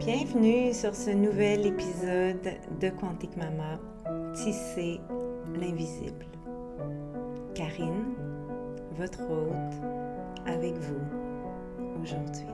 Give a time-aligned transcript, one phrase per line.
[0.00, 3.78] Bienvenue sur ce nouvel épisode de Quantique Mama,
[4.32, 4.98] Tisser
[5.54, 6.24] l'invisible.
[7.54, 8.14] Karine,
[8.96, 9.74] votre hôte,
[10.46, 11.02] avec vous
[12.02, 12.46] aujourd'hui.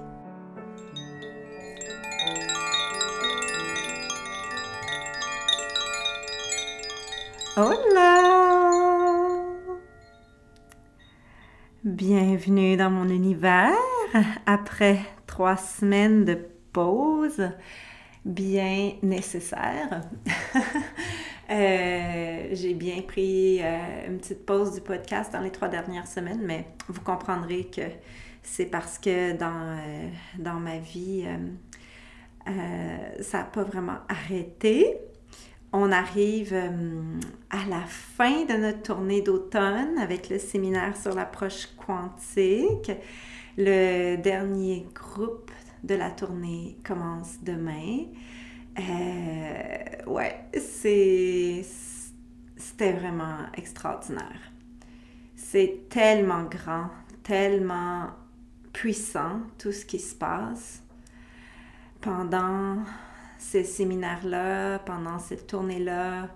[7.56, 8.24] Hola!
[11.84, 13.70] Bienvenue dans mon univers
[14.46, 17.48] après trois semaines de pause
[18.27, 20.03] bien nécessaire.
[21.49, 26.41] Euh, j'ai bien pris euh, une petite pause du podcast dans les trois dernières semaines,
[26.43, 27.83] mais vous comprendrez que
[28.43, 30.09] c'est parce que dans, euh,
[30.41, 31.25] dans ma vie,
[33.21, 34.97] ça n'a pas vraiment arrêté.
[35.73, 42.91] On arrive à la fin de notre tournée d'automne avec le séminaire sur l'approche quantique.
[43.57, 45.52] Le dernier groupe
[45.85, 48.05] de la tournée commence demain.
[48.79, 50.46] Euh, ouais,
[52.59, 54.52] c'était vraiment extraordinaire.
[55.35, 56.91] C'est tellement grand,
[57.23, 58.10] tellement
[58.73, 60.83] puissant tout ce qui se passe
[62.01, 62.79] pendant
[63.38, 66.28] ces séminaires-là, pendant cette tournée-là,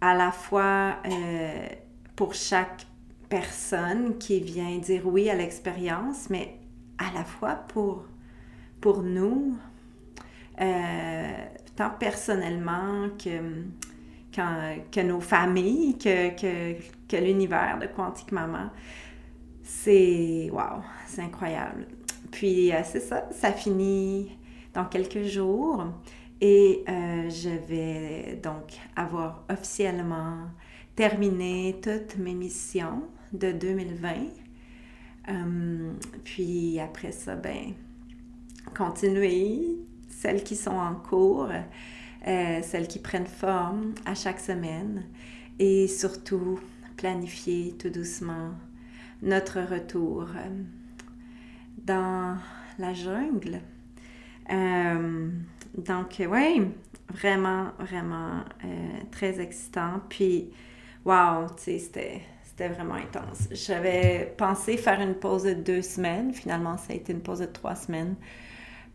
[0.00, 1.66] à la fois euh,
[2.16, 2.86] pour chaque
[3.28, 6.58] personne qui vient dire oui à l'expérience, mais
[6.98, 8.04] à la fois pour
[8.80, 9.56] pour nous,
[10.60, 11.32] euh,
[11.76, 13.64] tant personnellement que,
[14.92, 16.30] que nos familles, que,
[17.08, 18.70] que, l'univers de Quantique Maman.
[19.62, 21.86] C'est wow, c'est incroyable.
[22.30, 24.36] Puis euh, c'est ça, ça finit
[24.74, 25.86] dans quelques jours
[26.40, 30.46] et euh, je vais donc avoir officiellement
[30.94, 34.14] terminé toutes mes missions de 2020.
[36.24, 37.74] puis après ça, ben,
[38.76, 41.50] continuer, celles qui sont en cours,
[42.26, 45.04] euh, celles qui prennent forme à chaque semaine
[45.58, 46.58] et surtout
[46.96, 48.50] planifier tout doucement
[49.22, 50.62] notre retour euh,
[51.84, 52.36] dans
[52.78, 53.60] la jungle.
[54.50, 55.30] Euh,
[55.76, 56.62] donc, oui,
[57.08, 58.44] vraiment, vraiment
[59.10, 60.00] très excitant.
[60.08, 60.50] Puis,
[61.04, 62.22] wow, c'était
[62.58, 63.46] c'était vraiment intense.
[63.52, 66.34] J'avais pensé faire une pause de deux semaines.
[66.34, 68.16] Finalement, ça a été une pause de trois semaines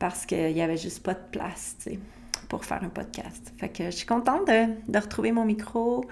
[0.04, 1.78] parce qu'il n'y avait juste pas de place,
[2.50, 3.54] pour faire un podcast.
[3.58, 6.04] Fait que je suis contente de, retrouver mon micro.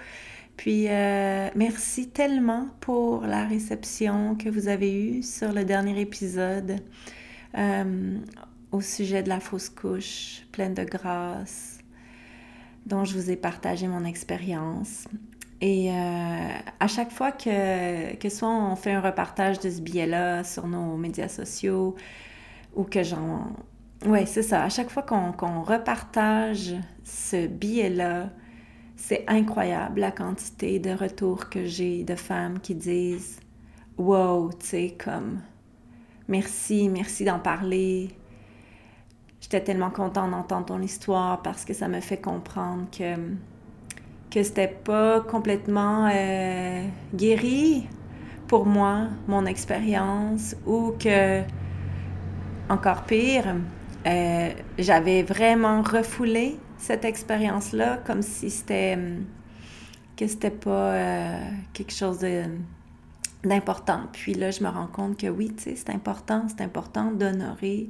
[0.55, 6.77] Puis, euh, merci tellement pour la réception que vous avez eue sur le dernier épisode
[7.57, 8.17] euh,
[8.71, 11.79] au sujet de la fausse couche, pleine de grâce,
[12.85, 15.05] dont je vous ai partagé mon expérience.
[15.59, 16.47] Et euh,
[16.79, 20.95] à chaque fois que, que soit on fait un repartage de ce billet-là sur nos
[20.95, 21.97] médias sociaux
[22.73, 23.51] ou que j'en
[24.05, 24.63] oui, c'est ça.
[24.63, 28.29] À chaque fois qu'on repartage ce billet-là,
[28.95, 33.39] c'est incroyable la quantité de retours que j'ai de femmes qui disent
[33.97, 35.41] Wow, tu sais, comme
[36.27, 38.09] merci, merci d'en parler.
[39.39, 43.15] J'étais tellement contente d'entendre ton histoire parce que ça me fait comprendre que,
[44.29, 47.87] que c'était pas complètement euh, guéri
[48.47, 51.41] pour moi, mon expérience, ou que,
[52.69, 53.55] encore pire,
[54.07, 59.25] euh, j'avais vraiment refoulé cette expérience-là comme si c'était hum,
[60.17, 62.25] que c'était pas euh, quelque chose
[63.43, 64.03] d'important.
[64.11, 67.87] Puis là, je me rends compte que oui, tu sais, c'est important, c'est important d'honorer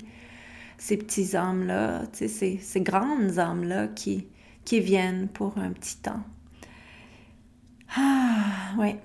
[0.77, 4.27] ces petits âmes-là, tu sais, ces, grandes âmes-là qui,
[4.65, 6.23] qui viennent pour un petit temps.
[7.95, 8.95] Ah, oui.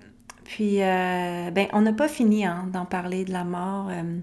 [0.45, 3.89] Puis, euh, ben, on n'a pas fini hein, d'en parler de la mort.
[3.89, 4.22] Hum,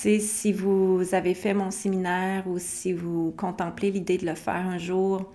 [0.00, 4.66] sais, si vous avez fait mon séminaire ou si vous contemplez l'idée de le faire
[4.66, 5.32] un jour,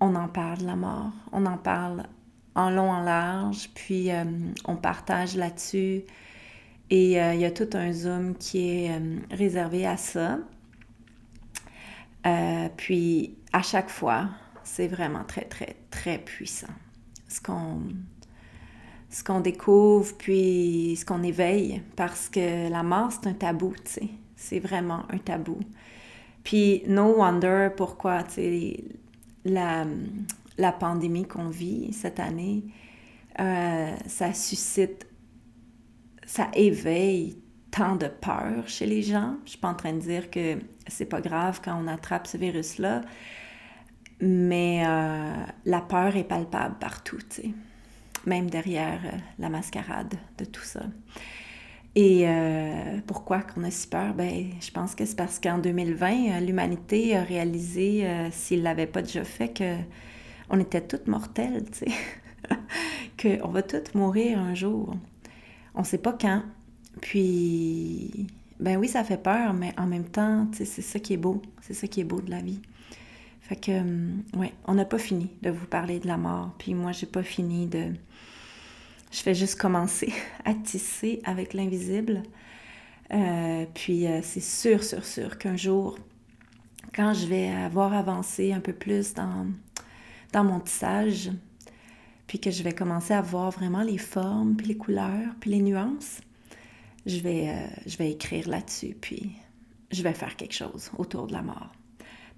[0.00, 2.04] on en parle la mort, on en parle
[2.54, 4.24] en long, en large, puis euh,
[4.64, 6.02] on partage là-dessus.
[6.90, 10.38] Et euh, il y a tout un Zoom qui est euh, réservé à ça.
[12.76, 14.28] puis à chaque fois,
[14.64, 16.74] c'est vraiment très, très, très puissant.
[17.28, 17.82] Ce qu'on
[19.10, 23.92] ce qu'on découvre, puis ce qu'on éveille, parce que la mort, c'est un tabou, tu
[23.92, 24.08] sais.
[24.36, 25.58] C'est vraiment un tabou.
[26.44, 28.84] Puis, no wonder pourquoi, tu sais,
[29.44, 29.84] la,
[30.56, 32.62] la pandémie qu'on vit cette année,
[33.40, 35.06] euh, ça suscite,
[36.24, 37.36] ça éveille
[37.72, 39.36] tant de peur chez les gens.
[39.44, 42.36] Je suis pas en train de dire que c'est pas grave quand on attrape ce
[42.36, 43.02] virus-là,
[44.20, 45.34] mais euh,
[45.64, 47.54] la peur est palpable partout, tu sais
[48.26, 50.82] même derrière euh, la mascarade de tout ça.
[51.96, 54.14] Et euh, pourquoi qu'on a si peur?
[54.14, 59.02] Ben, je pense que c'est parce qu'en 2020, l'humanité a réalisé, s'il ne l'avait pas
[59.02, 59.74] déjà fait, que
[60.50, 61.92] on était toutes mortelles, tu sais.
[63.40, 64.94] qu'on va toutes mourir un jour.
[65.74, 66.42] On ne sait pas quand.
[67.00, 68.26] Puis,
[68.58, 71.40] ben oui, ça fait peur, mais en même temps, c'est ça qui est beau.
[71.60, 72.60] C'est ça qui est beau de la vie.
[73.50, 76.54] Fait que, hum, ouais, on n'a pas fini de vous parler de la mort.
[76.58, 77.94] Puis moi, j'ai pas fini de.
[79.10, 80.12] Je fais juste commencer
[80.44, 82.22] à tisser avec l'invisible.
[83.12, 85.98] Euh, puis euh, c'est sûr, sûr, sûr qu'un jour,
[86.94, 89.46] quand je vais avoir avancé un peu plus dans,
[90.32, 91.32] dans mon tissage,
[92.28, 95.60] puis que je vais commencer à voir vraiment les formes, puis les couleurs, puis les
[95.60, 96.20] nuances,
[97.04, 99.32] je vais, euh, je vais écrire là-dessus, puis
[99.90, 101.72] je vais faire quelque chose autour de la mort.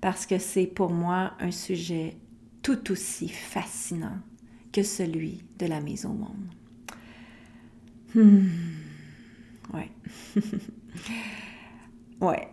[0.03, 2.17] Parce que c'est pour moi un sujet
[2.61, 4.19] tout aussi fascinant
[4.73, 6.51] que celui de la mise au monde.
[8.13, 8.49] Hmm.
[9.73, 9.91] Ouais.
[12.21, 12.51] ouais.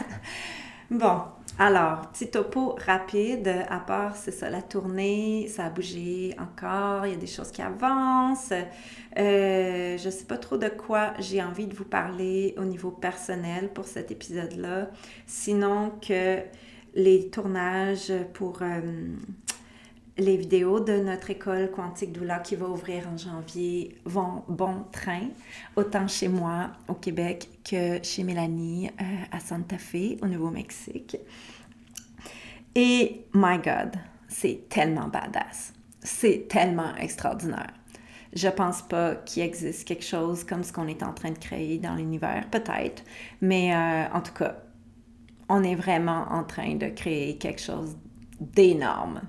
[0.90, 1.22] bon,
[1.58, 7.12] alors, petit topo rapide, à part, c'est ça, la tournée, ça a bougé encore, il
[7.12, 8.52] y a des choses qui avancent.
[9.18, 12.90] Euh, je ne sais pas trop de quoi j'ai envie de vous parler au niveau
[12.90, 14.90] personnel pour cet épisode-là,
[15.26, 16.42] sinon que
[16.96, 18.80] les tournages pour euh,
[20.16, 25.28] les vidéos de notre école Quantique Doula qui va ouvrir en janvier vont bon train,
[25.76, 31.18] autant chez moi au Québec que chez Mélanie euh, à Santa Fe au Nouveau-Mexique.
[32.74, 33.96] Et my God,
[34.26, 35.74] c'est tellement badass.
[36.02, 37.74] C'est tellement extraordinaire.
[38.32, 41.78] Je pense pas qu'il existe quelque chose comme ce qu'on est en train de créer
[41.78, 43.02] dans l'univers, peut-être,
[43.40, 44.56] mais euh, en tout cas,
[45.48, 47.96] on est vraiment en train de créer quelque chose
[48.40, 49.22] d'énorme.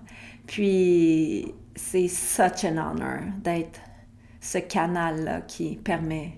[0.46, 3.80] Puis c'est such an honor d'être
[4.42, 6.34] ce canal-là qui permet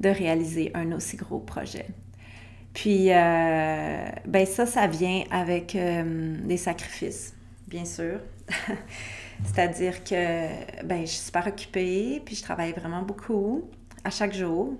[0.00, 1.86] de réaliser un aussi gros projet.
[2.74, 7.34] Puis, euh, ben ça, ça vient avec euh, des sacrifices,
[7.68, 8.18] bien sûr.
[9.44, 13.70] C'est-à-dire que ben, je suis super occupée, puis je travaille vraiment beaucoup
[14.02, 14.74] à chaque jour.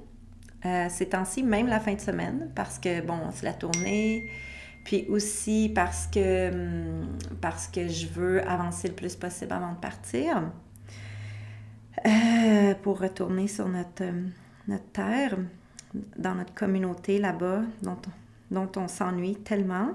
[0.66, 4.30] Euh, ces temps-ci, même la fin de semaine, parce que, bon, c'est la tournée,
[4.84, 7.08] puis aussi parce que, hum,
[7.40, 10.42] parce que je veux avancer le plus possible avant de partir
[12.06, 14.04] euh, pour retourner sur notre,
[14.66, 15.36] notre terre,
[16.16, 17.62] dans notre communauté là-bas,
[18.50, 19.90] dont, on s'ennuie tellement.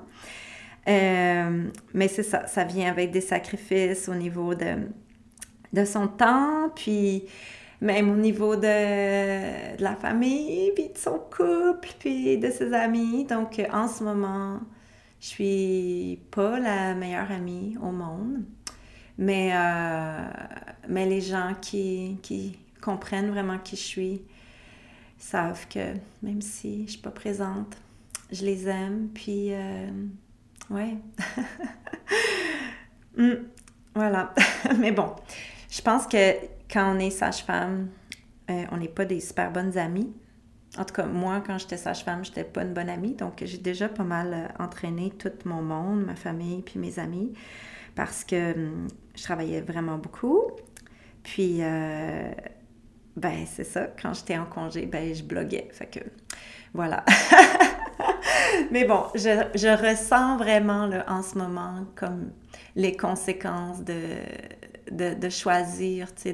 [0.87, 4.87] Euh, mais ça, ça vient avec des sacrifices au niveau de,
[5.73, 7.25] de son temps, puis
[7.81, 13.25] même au niveau de, de, la famille, puis de son couple, puis de ses amis.
[13.25, 14.59] Donc, en ce moment,
[15.21, 18.43] je suis pas la meilleure amie au monde,
[19.17, 20.27] mais, euh,
[20.87, 24.21] mais les gens qui, qui comprennent vraiment qui je suis
[25.17, 25.93] savent que
[26.23, 27.77] même si je suis pas présente,
[28.31, 29.89] je les aime, puis euh,
[30.69, 30.97] ouais.
[33.17, 33.33] Hmm,
[33.93, 34.33] voilà.
[34.79, 35.13] mais bon,
[35.69, 36.35] je pense que
[36.71, 37.89] quand on est sage-femme,
[38.49, 40.13] euh, on n'est pas des super bonnes amies.
[40.77, 43.15] En tout cas, moi, quand j'étais sage-femme, j'étais pas une bonne amie.
[43.15, 47.33] Donc, j'ai déjà pas mal euh, entraîné tout mon monde, ma famille, puis mes amis,
[47.95, 50.43] parce que hum, je travaillais vraiment beaucoup.
[51.23, 52.31] Puis, euh,
[53.15, 53.87] ben, c'est ça.
[54.01, 55.67] Quand j'étais en congé, ben, je bloguais.
[55.71, 55.99] Fait que,
[56.73, 57.03] voilà.
[58.71, 62.31] Mais bon, je, je ressens vraiment là, en ce moment comme
[62.75, 63.95] les conséquences de,
[64.91, 66.33] de, choisir, tu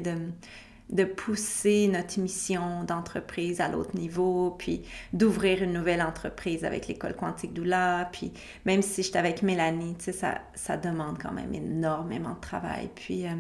[0.90, 4.84] de, pousser notre mission d'entreprise à l'autre niveau, puis
[5.14, 8.32] d'ouvrir une nouvelle entreprise avec l'école quantique Doula, puis
[8.66, 13.26] même si j'étais avec Mélanie, tu ça, ça demande quand même énormément de travail, puis
[13.26, 13.32] euh,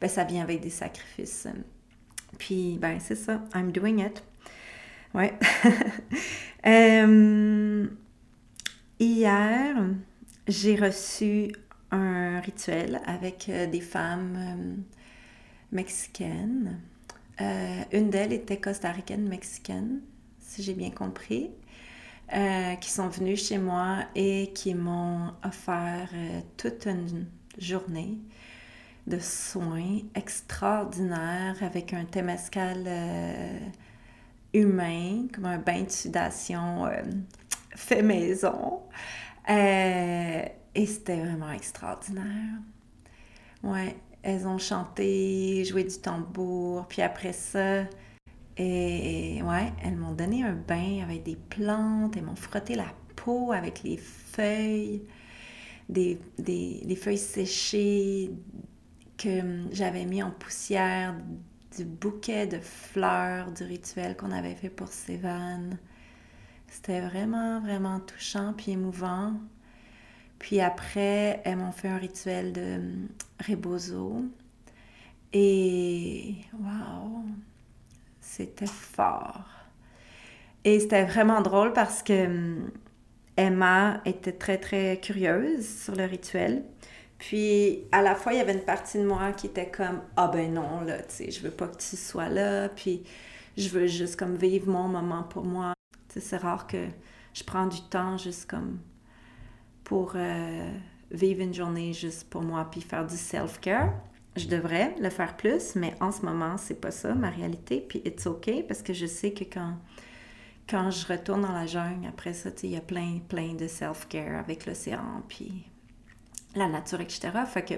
[0.00, 1.46] ben, ça vient avec des sacrifices.
[2.38, 4.22] Puis, ben, c'est ça, I'm doing it.
[5.14, 5.34] Ouais.
[6.66, 7.86] Euh,
[8.98, 9.76] hier,
[10.46, 11.52] j'ai reçu
[11.90, 14.84] un rituel avec euh, des femmes
[15.72, 16.80] mexicaine.
[17.40, 20.00] Euh, une d'elles était costaricaine mexicaine,
[20.40, 21.50] si j'ai bien compris,
[22.34, 27.26] euh, qui sont venues chez moi et qui m'ont offert euh, toute une
[27.58, 28.18] journée
[29.06, 32.86] de soins extraordinaires avec un temescal
[34.52, 36.86] humain, comme un bain de sudation
[37.74, 38.82] fait maison.
[40.74, 42.58] Et c'était vraiment extraordinaire.
[43.62, 47.84] Ouais, elles ont chanté, joué du tambour, puis après ça,
[48.62, 53.52] et, ouais, elles m'ont donné un bain avec des plantes, elles m'ont frotté la peau
[53.52, 55.02] avec les feuilles,
[55.88, 56.18] des,
[56.96, 58.30] feuilles séchées
[59.16, 61.14] que j'avais mis en poussière
[61.76, 65.70] du bouquet de fleurs du rituel qu'on avait fait pour Sévan.
[66.68, 69.34] C'était vraiment, vraiment touchant puis émouvant.
[70.40, 73.08] Puis après, elles m'ont fait un rituel de hum,
[73.46, 74.24] rebozo.
[75.32, 77.24] Et waouh,
[78.20, 79.44] c'était fort.
[80.64, 82.70] Et c'était vraiment drôle parce que hum,
[83.36, 86.64] Emma était très, très curieuse sur le rituel.
[87.18, 90.28] Puis, à la fois, il y avait une partie de moi qui était comme Ah
[90.28, 93.02] ben non, là, tu sais, je veux pas que tu sois là, puis
[93.58, 95.74] je veux juste comme vivre mon moment pour moi.
[96.08, 96.86] Tu sais, c'est rare que
[97.34, 98.78] je prends du temps juste comme
[99.90, 100.70] pour euh,
[101.10, 103.92] vivre une journée juste pour moi, puis faire du self-care.
[104.36, 107.80] Je devrais le faire plus, mais en ce moment, c'est pas ça ma réalité.
[107.80, 109.74] Puis, it's okay, parce que je sais que quand
[110.68, 114.38] quand je retourne dans la jungle, après ça, il y a plein, plein de self-care
[114.38, 115.64] avec l'océan, puis
[116.54, 117.30] la nature, etc.
[117.44, 117.74] Fait que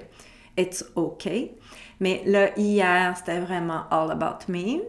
[0.55, 1.27] it's OK.
[1.99, 4.83] Mais là, hier, c'était vraiment all about me.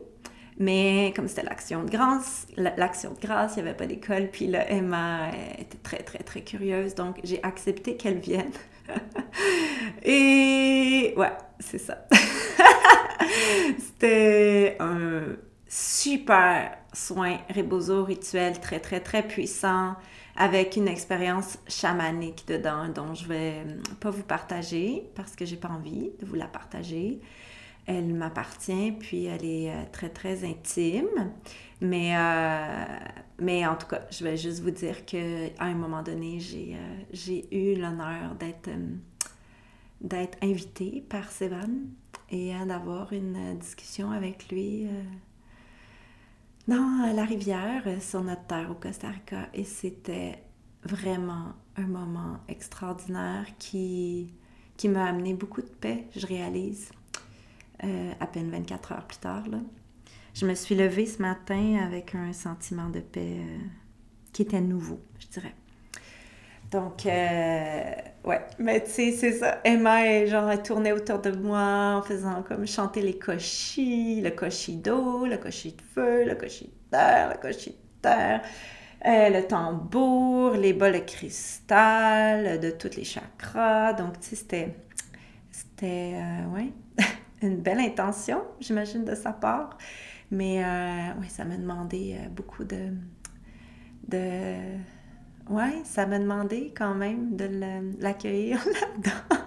[0.58, 4.46] Mais comme c'était l'action de grâce, l'action de grâce, il n'y avait pas d'école, puis
[4.46, 8.52] là, Emma était très, très, très curieuse, donc j'ai accepté qu'elle vienne.
[10.04, 12.06] Et ouais, c'est ça.
[13.78, 19.96] c'était un super soin rebozo rituel très, très, très puissant
[20.37, 23.64] avec une expérience chamanique dedans dont je vais
[24.00, 27.20] pas vous partager parce que j'ai pas envie de vous la partager.
[27.86, 31.32] Elle m'appartient, puis elle est euh, très, très intime.
[31.80, 32.84] Mais, euh,
[33.38, 35.18] mais en tout cas, je vais juste vous dire qu'à
[35.58, 38.70] un moment donné, j'ai euh, eu l'honneur d'être
[40.42, 41.68] invitée par Sévan
[42.30, 44.86] et d'avoir une discussion avec lui
[46.66, 50.42] dans la rivière sur notre terre au Costa Rica et c'était
[50.84, 54.32] vraiment un moment extraordinaire qui
[54.84, 56.90] m'a amené beaucoup de paix, je réalise,
[57.82, 59.46] euh, à peine 24 heures plus tard.
[59.48, 59.58] Là.
[60.32, 63.58] Je me suis levée ce matin avec un sentiment de paix euh,
[64.32, 65.54] qui était nouveau, je dirais.
[66.70, 67.92] Donc, euh,
[68.24, 69.60] ouais, mais tu sais, c'est ça.
[69.64, 74.30] Emma, est, genre, elle tournait autour de moi en faisant comme chanter les cochis, le
[74.30, 78.42] cochis d'eau, le cochis de feu, le cochis de terre, le cochis de terre,
[79.04, 83.92] le tambour, les bols de cristal de tous les chakras.
[83.92, 84.76] Donc, tu sais, c'était,
[85.50, 86.72] c'était, euh, ouais,
[87.42, 89.78] une belle intention, j'imagine, de sa part.
[90.30, 92.88] Mais, ouais, ça m'a demandé beaucoup de,
[94.08, 94.78] de
[95.50, 97.48] oui, ça m'a demandé quand même de
[98.00, 99.44] l'accueillir là-dedans.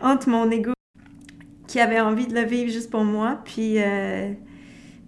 [0.00, 0.72] Entre mon ego
[1.66, 4.32] qui avait envie de le vivre juste pour moi, puis euh,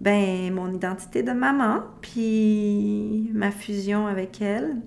[0.01, 4.81] ben mon identité de maman, puis ma fusion avec elle,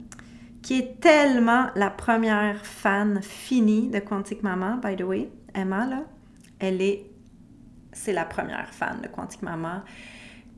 [0.62, 5.30] qui est tellement la première fan finie de Quantique Maman, by the way.
[5.54, 6.04] Emma, là,
[6.60, 7.06] elle est,
[7.92, 9.82] c'est la première fan de Quantique Maman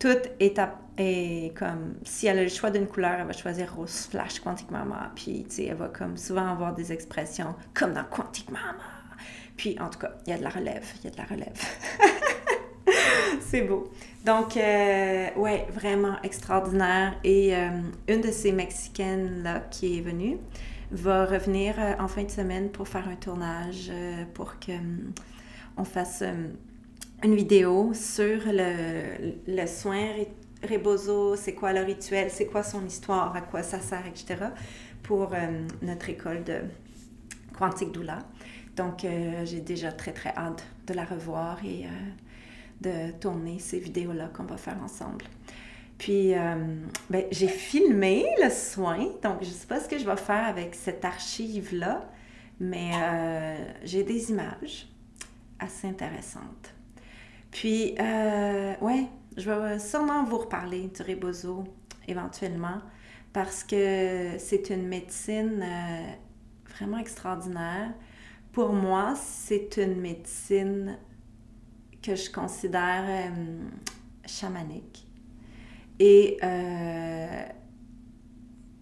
[0.03, 0.61] tout est,
[0.99, 4.73] est, comme si elle a le choix d'une couleur, elle va choisir rose flash Quantique
[4.73, 5.13] Mama.
[5.15, 8.83] Puis, tu sais, elle va comme souvent avoir des expressions comme dans Quantique Mama.
[9.57, 11.25] Puis, en tout cas, il y a de la relève, il y a de la
[11.25, 11.53] relève.
[13.41, 13.93] C'est beau.
[14.25, 17.15] Donc, euh, ouais, vraiment extraordinaire.
[17.23, 17.69] Et euh,
[18.09, 20.39] une de ces Mexicaines-là qui est venue
[20.91, 23.93] va revenir euh, en fin de semaine pour faire un tournage
[24.35, 25.13] pour qu'on
[25.77, 26.23] on fasse
[27.23, 30.09] une vidéo sur le, le soin
[30.69, 34.37] Rebozo, c'est quoi le rituel, c'est quoi son histoire, à quoi ça sert, etc.
[35.03, 36.61] pour euh, notre école de
[37.57, 38.21] Quantique Doula.
[38.77, 43.79] Donc, euh, j'ai déjà très, très hâte de la revoir et euh, de tourner ces
[43.79, 45.25] vidéos-là qu'on va faire ensemble.
[45.99, 46.33] Puis,
[47.11, 50.49] ben, j'ai filmé le soin, donc je ne sais pas ce que je vais faire
[50.49, 52.11] avec cette archive-là,
[52.59, 52.91] mais
[53.85, 54.92] j'ai des images
[55.63, 56.75] assez intéressantes.
[57.51, 61.65] Puis, euh, ouais, je vais sûrement vous reparler du rebozo
[62.09, 62.81] éventuellement
[63.33, 66.13] parce que c'est une médecine euh,
[66.75, 67.93] vraiment extraordinaire.
[68.53, 70.99] Pour moi, c'est une médecine
[72.03, 73.65] que je considère euh,
[74.27, 75.07] chamanique.
[75.99, 77.45] Et, euh,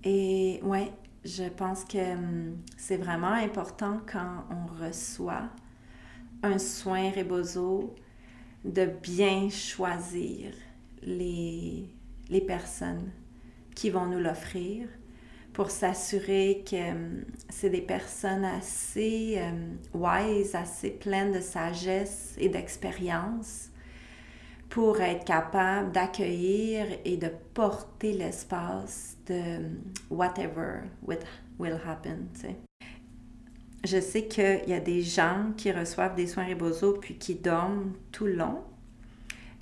[0.02, 0.90] et ouais,
[1.24, 1.98] je pense que
[2.76, 5.50] c'est vraiment important quand on reçoit
[6.42, 7.94] un soin rebozo
[8.64, 10.52] de bien choisir
[11.02, 11.88] les,
[12.28, 13.10] les personnes
[13.74, 14.88] qui vont nous l'offrir
[15.52, 19.50] pour s'assurer que euh, c'est des personnes assez euh,
[19.94, 23.70] wise, assez pleines de sagesse et d'expérience
[24.68, 29.70] pour être capable d'accueillir et de porter l'espace de
[30.08, 31.18] whatever will,
[31.58, 32.28] will happen.
[33.84, 37.94] Je sais qu'il y a des gens qui reçoivent des soins Rebozo puis qui dorment
[38.12, 38.62] tout le long.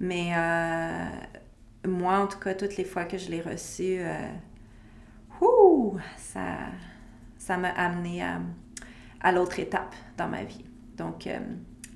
[0.00, 4.14] Mais euh, moi, en tout cas, toutes les fois que je l'ai reçu, euh,
[6.16, 6.56] ça,
[7.36, 8.22] ça m'a amené
[9.20, 10.64] à, l'autre étape dans ma vie.
[10.96, 11.38] Donc, euh,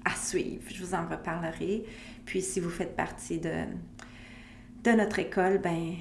[0.04, 1.84] à suivre, je vous en reparlerai.
[2.24, 3.64] Puis, si vous faites partie de,
[4.84, 5.94] de notre école, ben,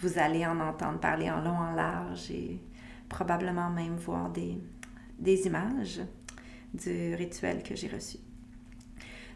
[0.00, 2.60] vous allez en entendre parler en long, en large et
[3.08, 4.58] probablement même voir des,
[5.18, 6.00] des images
[6.72, 8.18] du rituel que j'ai reçu.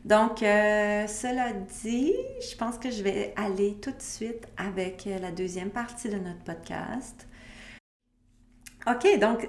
[0.05, 5.33] Donc, euh, cela dit, je pense que je vais aller tout de suite avec la
[5.33, 7.27] deuxième partie de notre podcast.
[8.87, 9.49] OK, donc,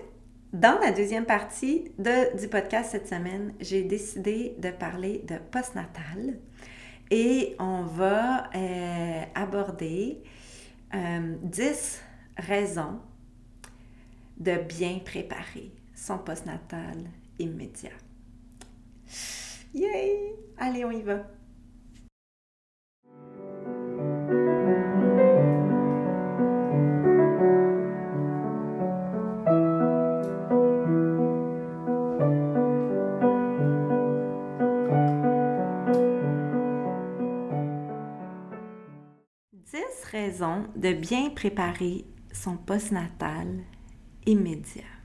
[0.52, 6.40] dans la deuxième partie de, du podcast cette semaine, j'ai décidé de parler de postnatal
[7.12, 10.24] et on va euh, aborder
[10.92, 13.00] 10 euh, raisons
[14.38, 16.98] de bien préparer son postnatal
[17.40, 17.92] immédiat.
[19.74, 20.34] Yay!
[20.58, 21.26] Allez, on y va!
[40.12, 42.04] raisons de bien préparer
[42.34, 43.64] son postnatal
[44.26, 44.99] immédiat.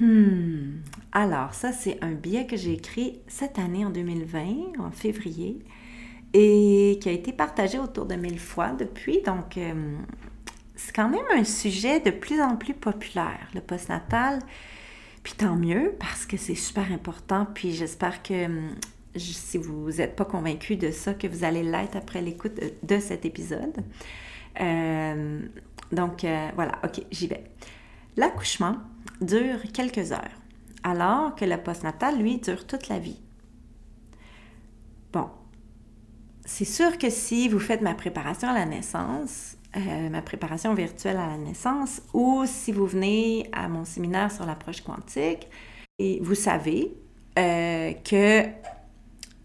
[0.00, 0.80] Hmm.
[1.12, 5.58] Alors, ça, c'est un billet que j'ai écrit cette année en 2020, en février,
[6.32, 9.22] et qui a été partagé autour de mille fois depuis.
[9.22, 9.96] Donc, euh,
[10.74, 14.40] c'est quand même un sujet de plus en plus populaire, le postnatal.
[15.22, 17.46] Puis tant mieux, parce que c'est super important.
[17.54, 18.70] Puis j'espère que hum,
[19.16, 23.24] si vous n'êtes pas convaincu de ça, que vous allez l'être après l'écoute de, cet
[23.24, 23.84] épisode.
[24.60, 25.40] Euh,
[25.92, 27.44] donc euh, voilà, ok, j'y vais.
[28.16, 28.76] L'accouchement,
[29.20, 30.40] dure quelques heures,
[30.82, 33.20] alors que le postnatal, lui, dure toute la vie.
[35.12, 35.28] Bon,
[36.44, 41.16] c'est sûr que si vous faites ma préparation à la naissance, euh, ma préparation virtuelle
[41.16, 45.48] à la naissance, ou si vous venez à mon séminaire sur l'approche quantique,
[45.98, 46.92] et vous savez
[47.38, 48.44] euh, que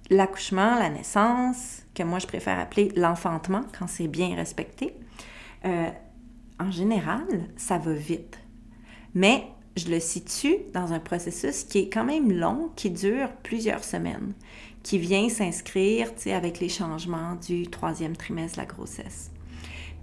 [0.10, 4.96] l'accouchement, la naissance, que moi je préfère appeler l'enfantement quand c'est bien respecté,
[5.66, 5.90] euh,
[6.60, 8.40] en général, ça va vite.
[9.14, 13.84] Mais je le situe dans un processus qui est quand même long, qui dure plusieurs
[13.84, 14.34] semaines,
[14.84, 19.32] qui vient s'inscrire avec les changements du troisième trimestre de la grossesse.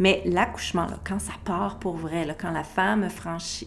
[0.00, 3.08] Mais l'accouchement, quand ça part pour vrai, quand la femme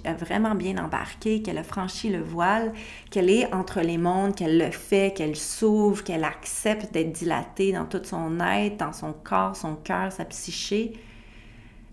[0.04, 2.74] a vraiment bien embarqué, qu'elle a franchi le voile,
[3.12, 7.86] qu'elle est entre les mondes, qu'elle le fait, qu'elle s'ouvre, qu'elle accepte d'être dilatée dans
[7.86, 10.94] tout son être, dans son corps, son cœur, sa psyché,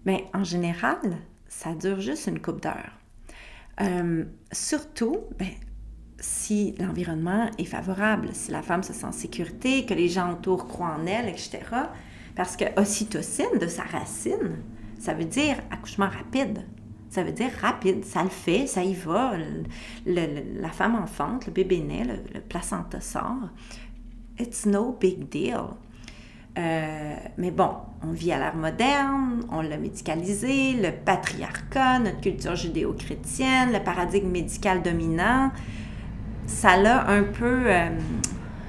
[0.05, 0.98] mais en général,
[1.48, 3.04] ça dure juste une coupe d'heures.
[3.81, 5.51] Euh, surtout, ben,
[6.19, 10.67] si l'environnement est favorable, si la femme se sent en sécurité, que les gens autour
[10.67, 11.61] croient en elle, etc.
[12.35, 14.57] Parce que ocytocine, de sa racine,
[14.99, 16.65] ça veut dire accouchement rapide.
[17.11, 19.35] Ça veut dire rapide, ça le fait, ça y va.
[20.07, 23.51] la femme enfante, le bébé naît, le placenta sort.
[24.39, 25.77] It's no big deal.
[26.57, 27.71] Euh, mais bon,
[28.03, 34.29] on vit à l'ère moderne, on l'a médicalisé, le patriarcat, notre culture judéo-chrétienne, le paradigme
[34.31, 35.51] médical dominant,
[36.47, 37.88] ça l'a un peu euh,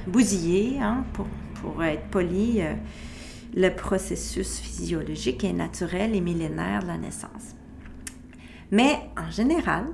[0.07, 1.27] bousillé, hein, pour,
[1.61, 2.73] pour, être poli, euh,
[3.55, 7.55] le processus physiologique et naturel et millénaire de la naissance.
[8.71, 9.85] Mais en général,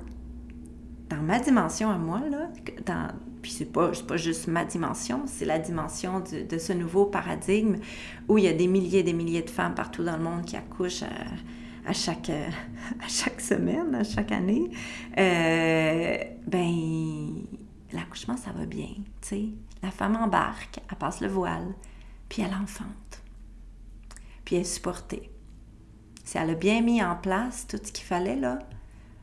[1.09, 2.47] dans ma dimension à moi, là,
[2.85, 3.09] dans,
[3.41, 7.77] puis c'est pas, pas juste ma dimension, c'est la dimension de, ce nouveau paradigme
[8.27, 10.45] où il y a des milliers et des milliers de femmes partout dans le monde
[10.45, 11.03] qui accouchent
[11.85, 12.29] à, chaque,
[13.03, 14.69] à chaque semaine, à chaque année.
[15.17, 17.33] Euh, ben,
[17.91, 18.89] l'accouchement, ça va bien,
[19.21, 19.45] tu sais.
[19.81, 21.73] La femme embarque, elle passe le voile,
[22.29, 23.23] puis elle enfante.
[24.45, 25.31] Puis elle est supportée.
[26.23, 28.59] Si elle a bien mis en place tout ce qu'il fallait, là,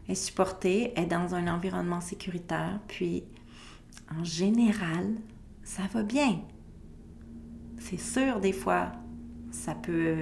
[0.06, 3.24] elle est supportée, elle est dans un environnement sécuritaire, puis
[4.18, 5.14] en général,
[5.62, 6.40] ça va bien.
[7.78, 8.92] C'est sûr, des fois,
[9.50, 10.18] ça peut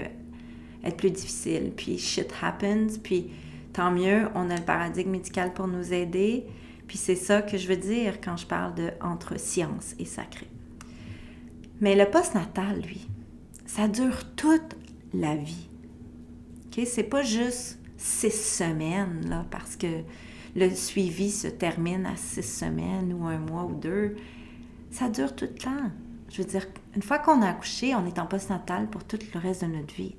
[0.85, 1.73] être plus difficile.
[1.77, 3.31] Puis shit happens, puis
[3.73, 6.47] tant mieux, on a le paradigme médical pour nous aider.
[6.87, 10.49] Puis c'est ça que je veux dire quand je parle de entre science et sacré.
[11.81, 13.09] Mais le postnatal, lui,
[13.67, 14.77] ça dure toute
[15.13, 15.69] la vie.
[16.67, 16.87] OK?
[16.87, 20.03] C'est pas juste six semaines, là, parce que
[20.57, 24.17] le suivi se termine à six semaines ou un mois ou deux,
[24.91, 25.91] ça dure tout le temps.
[26.31, 26.67] Je veux dire,
[26.97, 29.95] une fois qu'on a accouché, on est en postnatal pour tout le reste de notre
[29.95, 30.17] vie,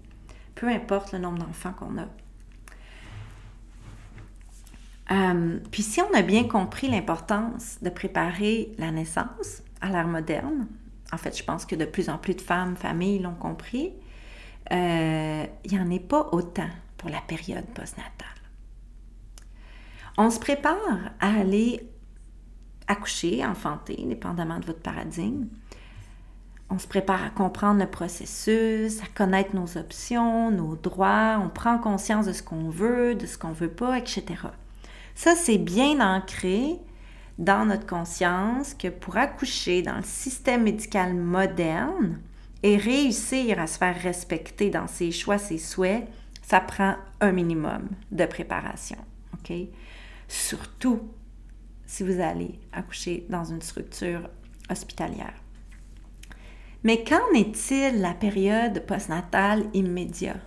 [0.56, 2.08] peu importe le nombre d'enfants qu'on a.
[5.10, 10.68] Euh, puis si on a bien compris l'importance de préparer la naissance à l'ère moderne,
[11.12, 13.94] en fait, je pense que de plus en plus de femmes, familles l'ont compris,
[14.72, 18.37] euh, il n'y en est pas autant pour la période postnatale.
[20.18, 21.88] On se prépare à aller
[22.88, 25.46] accoucher, enfanter, dépendamment de votre paradigme.
[26.70, 31.78] On se prépare à comprendre le processus, à connaître nos options, nos droits, on prend
[31.78, 34.24] conscience de ce qu'on veut, de ce qu'on ne veut pas, etc.
[35.16, 36.78] Ça, c'est bien ancré
[37.38, 42.20] dans notre conscience que pour accoucher dans le système médical moderne
[42.64, 46.08] et réussir à se faire respecter dans ses choix, ses souhaits,
[46.42, 48.98] ça prend un minimum de préparation.
[49.34, 49.54] OK?
[50.28, 51.02] Surtout
[51.86, 54.30] si vous allez accoucher dans une structure
[54.70, 55.34] hospitalière.
[56.84, 60.42] Mais qu'en est-il la période postnatale immédiate?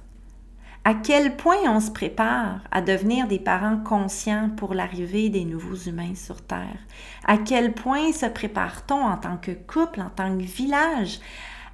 [0.85, 5.77] À quel point on se prépare à devenir des parents conscients pour l'arrivée des nouveaux
[5.77, 6.79] humains sur Terre?
[7.27, 11.21] À quel point se prépare-t-on en tant que couple, en tant que village,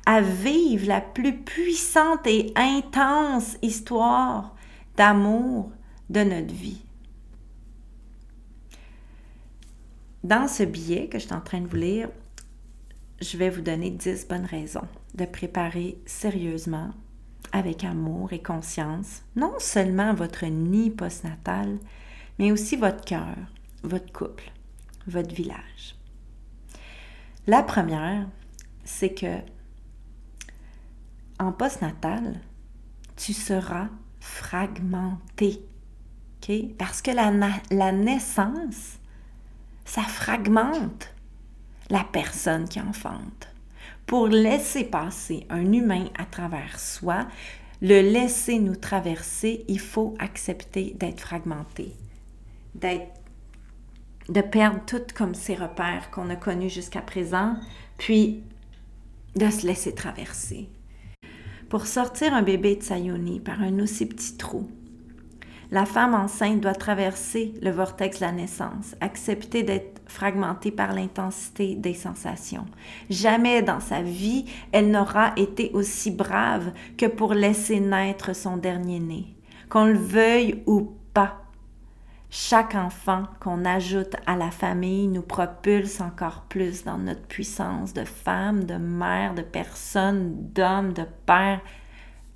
[0.07, 4.57] à vivre la plus puissante et intense histoire
[4.97, 5.71] d'amour
[6.11, 6.86] de notre vie?
[10.27, 12.09] Dans ce billet que je suis en train de vous lire,
[13.21, 16.91] je vais vous donner 10 bonnes raisons de préparer sérieusement,
[17.53, 21.79] avec amour et conscience, non seulement votre nid postnatal,
[22.41, 23.37] mais aussi votre cœur,
[23.85, 24.51] votre couple,
[25.07, 25.95] votre village.
[27.47, 28.27] La première,
[28.83, 29.39] c'est que
[31.39, 32.41] en postnatal,
[33.15, 35.65] tu seras fragmenté.
[36.79, 37.31] Parce que la,
[37.71, 38.99] la naissance,
[39.87, 41.15] ça fragmente
[41.89, 43.49] la personne qui enfante.
[44.05, 47.27] Pour laisser passer un humain à travers soi,
[47.81, 51.95] le laisser nous traverser, il faut accepter d'être fragmenté,
[52.75, 53.13] d'être
[54.29, 57.55] de perdre tout comme ces repères qu'on a connus jusqu'à présent,
[57.97, 58.43] puis
[59.37, 60.69] de se laisser traverser.
[61.69, 64.69] Pour sortir un bébé de Sayoni par un aussi petit trou,
[65.71, 71.75] la femme enceinte doit traverser le vortex de la naissance, accepter d'être fragmentée par l'intensité
[71.75, 72.67] des sensations.
[73.11, 79.35] Jamais dans sa vie, elle n'aura été aussi brave que pour laisser naître son dernier-né.
[79.69, 81.43] Qu'on le veuille ou pas,
[82.31, 88.05] chaque enfant qu'on ajoute à la famille nous propulse encore plus dans notre puissance de
[88.05, 91.61] femme, de mère, de personne, d'homme, de père,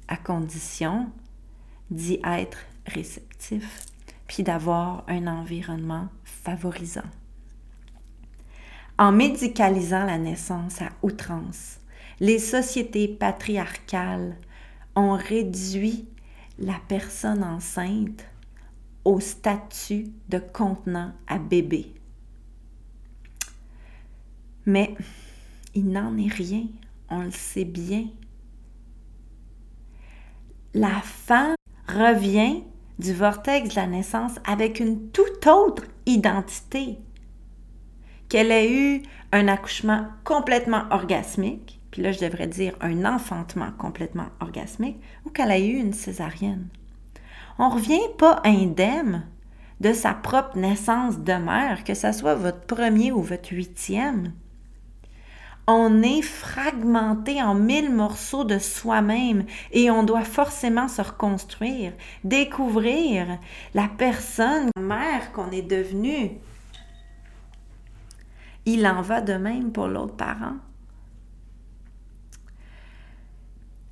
[0.08, 1.10] à condition
[1.90, 3.86] d'y être réceptif,
[4.26, 7.08] puis d'avoir un environnement favorisant.
[8.98, 11.80] En médicalisant la naissance à outrance,
[12.20, 14.36] les sociétés patriarcales
[14.94, 16.06] ont réduit
[16.58, 18.26] la personne enceinte
[19.04, 21.94] au statut de contenant à bébé.
[24.66, 24.94] Mais
[25.74, 26.66] il n'en est rien,
[27.08, 28.06] on le sait bien.
[30.74, 31.54] La femme
[31.90, 32.62] revient
[32.98, 36.98] du vortex de la naissance avec une toute autre identité.
[38.28, 44.26] Qu'elle ait eu un accouchement complètement orgasmique, puis là je devrais dire un enfantement complètement
[44.40, 46.68] orgasmique, ou qu'elle ait eu une césarienne.
[47.58, 49.26] On ne revient pas indemne
[49.80, 54.32] de sa propre naissance de mère, que ce soit votre premier ou votre huitième
[55.72, 61.92] on est fragmenté en mille morceaux de soi-même et on doit forcément se reconstruire,
[62.24, 63.38] découvrir
[63.74, 66.32] la personne, mère qu'on est devenue.
[68.66, 70.56] Il en va de même pour l'autre parent.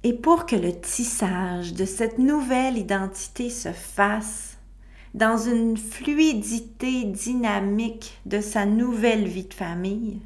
[0.02, 4.58] Et pour que le tissage de cette nouvelle identité se fasse
[5.14, 10.20] dans une fluidité dynamique de sa nouvelle vie de famille,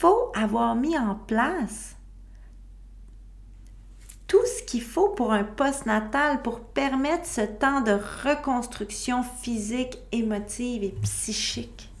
[0.00, 1.94] faut avoir mis en place
[4.26, 10.84] tout ce qu'il faut pour un post-natal pour permettre ce temps de reconstruction physique, émotive
[10.84, 11.92] et psychique.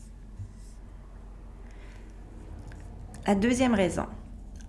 [3.26, 4.06] La deuxième raison,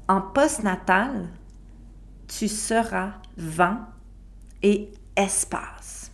[0.09, 1.29] en post-natal,
[2.27, 3.79] tu seras vent
[4.61, 6.11] et espace.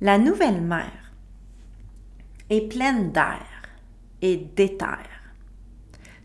[0.00, 1.12] La nouvelle mère
[2.48, 3.44] est pleine d'air
[4.22, 5.09] et d'éther.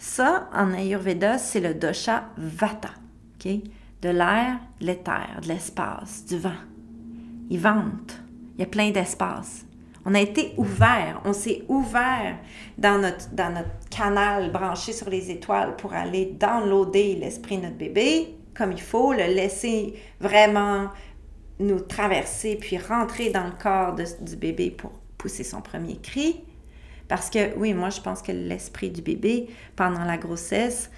[0.08, 2.92] Ça, en Ayurveda, c'est le dosha Vata,
[3.44, 6.62] de l'air, de l'éther, de l'espace, du vent.
[7.50, 8.22] Il vente,
[8.56, 9.66] il y a plein d'espace.
[10.06, 12.38] On a été ouvert, on s'est ouvert
[12.78, 17.78] dans notre, dans notre canal branché sur les étoiles pour aller downloader l'esprit de notre
[17.78, 20.88] bébé comme il faut, le laisser vraiment
[21.60, 26.42] nous traverser puis rentrer dans le corps du bébé pour pousser son premier cri.
[27.08, 30.90] Parce que, oui, moi, je pense que l'esprit du bébé, pendant la grossesse,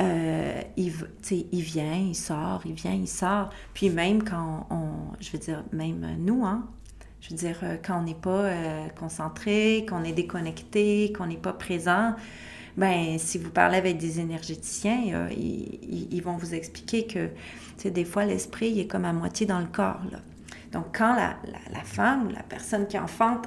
[0.00, 0.92] euh, il,
[1.52, 3.50] il vient, il sort, il vient, il sort.
[3.74, 6.66] Puis même quand on, je veux dire, même nous, hein,
[7.20, 11.36] je veux dire, euh, quand on n'est pas euh, concentré, qu'on est déconnecté, qu'on n'est
[11.36, 12.14] pas présent,
[12.76, 17.32] ben si vous parlez avec des énergéticiens, ils, ils, vont vous expliquer que, tu
[17.76, 20.18] sais, des fois, l'esprit, il est comme à moitié dans le corps, là.
[20.72, 21.36] Donc, quand la,
[21.70, 23.46] la femme ou la personne qui enfante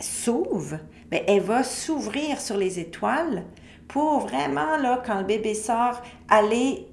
[0.00, 0.78] s'ouvre,
[1.10, 3.44] elle va s'ouvrir sur les étoiles
[3.88, 6.86] pour vraiment, là, quand le bébé sort, aller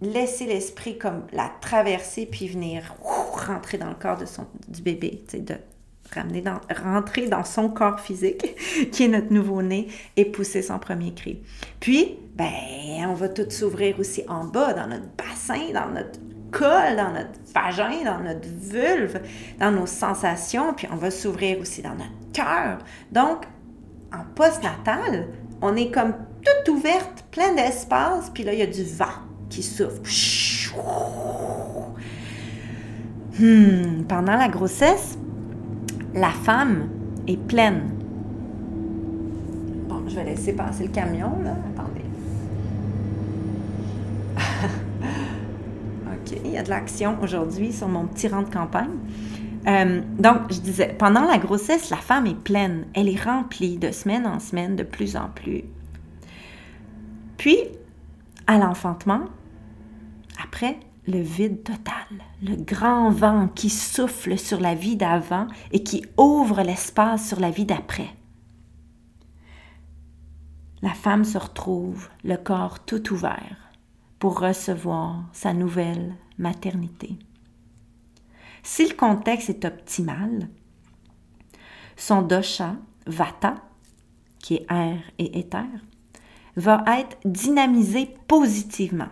[0.00, 5.24] laisser l'esprit comme la traverser puis venir rentrer dans le corps de son, du bébé,
[5.32, 5.54] de
[6.12, 8.56] ramener dans, rentrer dans son corps physique,
[8.92, 11.42] qui est notre nouveau-né, et pousser son premier cri.
[11.80, 16.18] Puis, ben, on va tout s'ouvrir aussi en bas, dans notre bassin, dans notre
[16.52, 19.20] col, dans notre vagin, dans notre vulve,
[19.58, 22.78] dans nos sensations, puis on va s'ouvrir aussi dans notre cœur.
[23.10, 23.44] Donc,
[24.12, 25.26] en post-natal,
[25.60, 29.06] on est comme toute ouverte, plein d'espace, puis là, il y a du vent
[29.48, 30.02] qui souffle.
[33.38, 35.18] Hmm, pendant la grossesse,
[36.14, 36.88] la femme
[37.26, 37.90] est pleine.
[39.88, 41.56] Bon, je vais laisser passer le camion, là.
[41.74, 42.04] Attendez.
[46.06, 48.98] OK, il y a de l'action aujourd'hui sur mon petit rang de campagne.
[49.66, 52.84] Euh, donc, je disais, pendant la grossesse, la femme est pleine.
[52.94, 55.64] Elle est remplie de semaine en semaine, de plus en plus.
[57.38, 57.58] Puis,
[58.46, 59.24] à l'enfantement,
[60.44, 66.04] après, le vide total, le grand vent qui souffle sur la vie d'avant et qui
[66.18, 68.10] ouvre l'espace sur la vie d'après.
[70.82, 73.70] La femme se retrouve, le corps tout ouvert,
[74.18, 77.16] pour recevoir sa nouvelle maternité.
[78.62, 80.48] Si le contexte est optimal,
[81.96, 83.56] son dosha, vata,
[84.38, 85.66] qui est air et éther,
[86.56, 89.08] va être dynamisé positivement.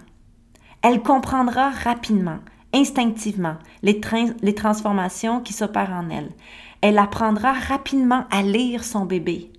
[0.82, 2.38] Elle comprendra rapidement,
[2.72, 4.00] instinctivement, les,
[4.42, 6.30] les transformations qui s'opèrent en elle.
[6.80, 9.52] Elle apprendra rapidement à lire son bébé.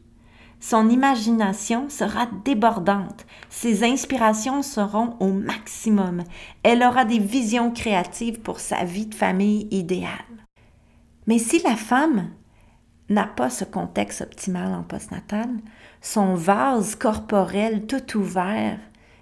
[0.62, 3.26] Son imagination sera débordante.
[3.50, 6.24] Ses inspirations seront au maximum.
[6.62, 10.12] Elle aura des visions créatives pour sa vie de famille idéale.
[11.26, 12.30] Mais si la femme
[13.10, 15.50] n'a pas ce contexte optimal en postnatal,
[16.00, 18.80] son vase corporel tout ouvert,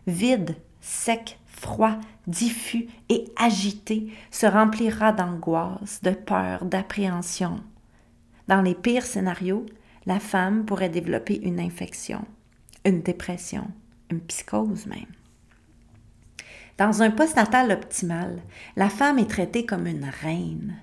[0.07, 1.95] vide, sec, froid,
[2.27, 7.61] diffus et agité se remplira d'angoisse, de peur, d'appréhension.
[8.49, 9.65] Dans les pires scénarios,
[10.09, 12.25] la femme pourrait développer une infection,
[12.83, 13.67] une dépression,
[14.09, 15.13] une psychose même.
[16.79, 18.41] Dans un postnatal optimal,
[18.75, 20.73] la femme est traitée comme une reine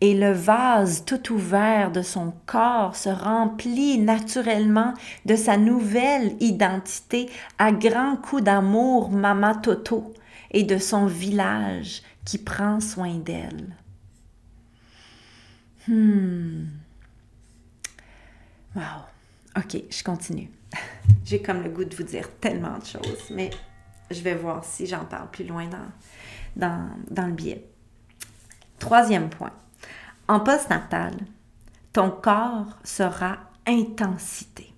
[0.00, 4.94] et le vase tout ouvert de son corps se remplit naturellement
[5.24, 10.14] de sa nouvelle identité à grands coups d'amour Mama Toto
[10.52, 13.74] et de son village qui prend soin d'elle.
[15.88, 16.66] Hmm.
[18.76, 18.82] Wow.
[19.56, 20.50] OK, je continue.
[21.24, 23.50] J'ai comme le goût de vous dire tellement de choses, mais
[24.10, 25.88] je vais voir si j'en parle plus loin dans,
[26.56, 27.66] dans, dans le biais.
[28.78, 29.52] Troisième point.
[30.28, 31.14] En postnatal,
[31.92, 34.70] ton corps sera intensité.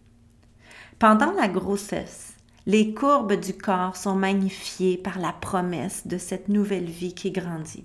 [1.00, 2.34] Pendant la grossesse,
[2.66, 7.84] les courbes du corps sont magnifiées par la promesse de cette nouvelle vie qui grandit.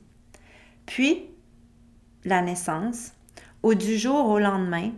[0.86, 1.26] Puis,
[2.26, 3.14] la naissance,
[3.64, 4.92] au du jour au lendemain,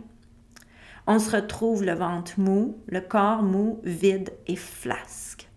[1.06, 5.48] on se retrouve le ventre mou, le corps mou, vide et flasque.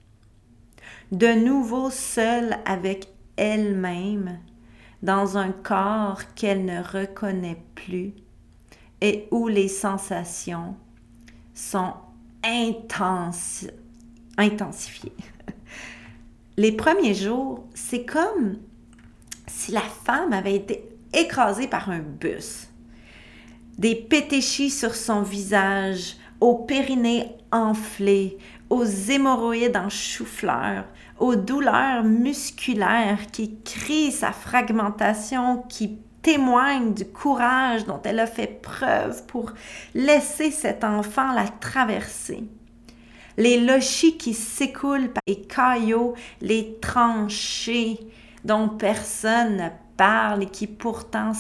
[1.12, 4.40] De nouveau seule avec elle-même,
[5.02, 8.14] dans un corps qu'elle ne reconnaît plus
[9.02, 10.76] et où les sensations
[11.54, 11.94] sont
[14.38, 15.14] intensifiées.
[16.58, 18.58] Les premiers jours, c'est comme
[19.48, 20.84] si la femme avait été
[21.14, 22.69] écrasée par un bus
[23.80, 28.38] des pétéchis sur son visage, au périnée enflé,
[28.70, 30.84] aux hémorroïdes en chou-fleur,
[31.18, 38.60] aux douleurs musculaires qui crient sa fragmentation, qui témoignent du courage dont elle a fait
[38.62, 39.54] preuve pour
[39.96, 42.44] laisser cet enfant la traverser.
[43.38, 47.98] Les lochis qui s'écoulent par les caillots, les tranchées
[48.44, 49.70] dont personne ne
[50.42, 51.34] et qui pourtant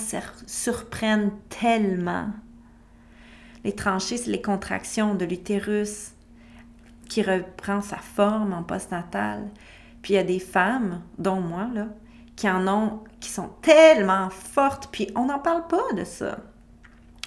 [0.45, 2.27] surprennent tellement.
[3.63, 6.11] Les tranchées, c'est les contractions de l'utérus
[7.07, 9.49] qui reprend sa forme en postnatal.
[10.01, 11.87] Puis il y a des femmes, dont moi, là,
[12.35, 16.37] qui en ont, qui sont tellement fortes, puis on n'en parle pas de ça.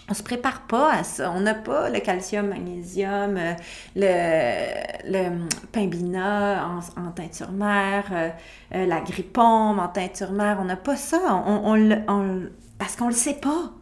[0.09, 1.31] On se prépare pas à ça.
[1.31, 3.55] On n'a pas le calcium, magnésium, euh,
[3.95, 8.31] le, le pimbina en, teinture mère, euh,
[8.75, 10.59] euh, la grippombe en teinture mère.
[10.61, 11.19] On n'a pas ça.
[11.47, 13.73] On, parce qu'on ne le sait pas.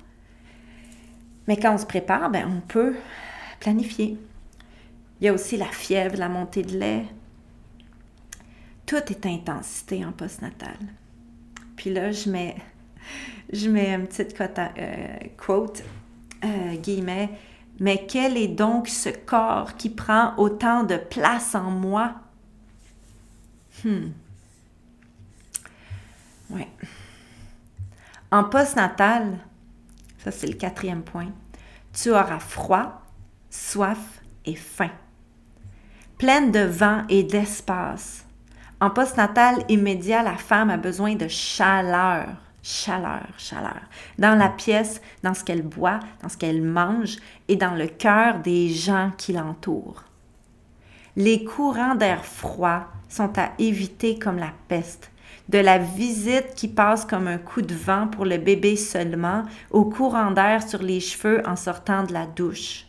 [1.48, 2.96] Mais quand on se prépare, ben, on peut
[3.58, 4.18] planifier.
[5.20, 7.06] Il y a aussi la fièvre, la montée de lait.
[8.84, 10.76] Tout est intensité en postnatal.
[11.76, 12.56] Puis là, je mets,
[13.52, 14.36] je mets une petite
[15.38, 15.82] quote
[16.44, 16.76] euh,
[17.80, 22.14] mais quel est donc ce corps qui prend autant de place en moi?
[23.84, 24.10] Hmm.
[26.50, 26.68] Ouais.
[28.30, 29.38] En postnatal,
[30.18, 31.32] ça c'est le quatrième point,
[31.92, 33.02] tu auras froid,
[33.48, 34.90] soif et faim.
[36.18, 38.26] Pleine de vent et d'espace.
[38.80, 42.28] En postnatal immédiat, la femme a besoin de chaleur
[42.62, 43.80] chaleur, chaleur,
[44.18, 47.16] dans la pièce, dans ce qu'elle boit, dans ce qu'elle mange
[47.48, 50.04] et dans le cœur des gens qui l'entourent.
[51.16, 55.10] Les courants d'air froid sont à éviter comme la peste,
[55.48, 59.84] de la visite qui passe comme un coup de vent pour le bébé seulement, au
[59.84, 62.86] courant d'air sur les cheveux en sortant de la douche.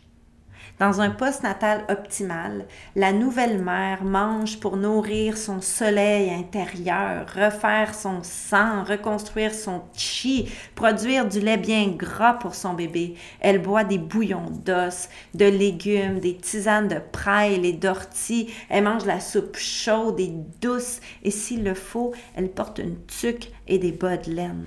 [0.78, 8.22] Dans un post-natal optimal, la nouvelle mère mange pour nourrir son soleil intérieur, refaire son
[8.22, 13.14] sang, reconstruire son chi, produire du lait bien gras pour son bébé.
[13.38, 18.52] Elle boit des bouillons d'os, de légumes, des tisanes de praille et d'ortie.
[18.68, 23.52] Elle mange la soupe chaude et douce et s'il le faut, elle porte une tuque
[23.68, 24.66] et des bas de laine.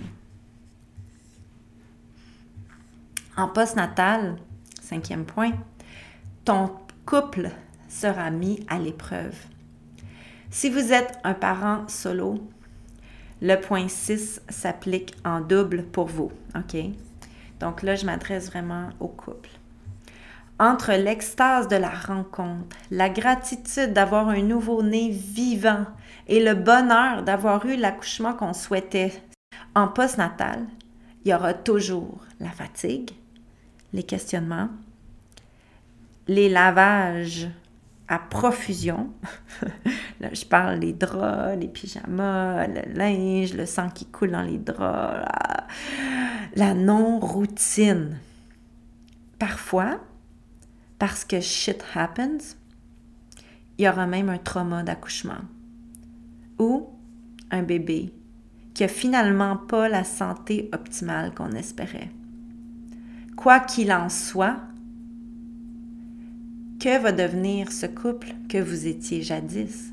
[3.36, 4.38] En post-natal,
[4.82, 5.52] cinquième point,
[6.46, 6.70] ton
[7.08, 7.50] couple
[7.90, 9.36] sera mis à l'épreuve.
[10.52, 12.36] Si vous êtes un parent solo,
[13.42, 16.32] le point 6 s'applique en double pour vous.
[16.56, 16.78] OK?
[17.60, 19.50] Donc là, je m'adresse vraiment au couple.
[20.60, 25.86] Entre l'extase de la rencontre, la gratitude d'avoir un nouveau-né vivant
[26.28, 29.12] et le bonheur d'avoir eu l'accouchement qu'on souhaitait
[29.74, 30.66] en postnatal,
[31.26, 33.12] il y aura toujours la fatigue,
[33.94, 34.70] les questionnements,
[36.28, 37.50] les lavages
[38.08, 39.10] à profusion.
[40.20, 44.58] Là, je parle des draps, les pyjamas, le linge, le sang qui coule dans les
[44.58, 45.28] draps,
[46.56, 48.18] la, non-routine.
[49.40, 50.00] Parfois,
[51.00, 52.56] parce que shit happens,
[53.78, 55.42] il y aura même un trauma d'accouchement
[56.58, 56.90] ou
[57.52, 58.14] un bébé
[58.74, 62.10] qui a finalement pas la santé optimale qu'on espérait.
[63.36, 64.58] Quoi qu'il en soit,
[66.86, 69.92] que va devenir ce couple que vous étiez jadis?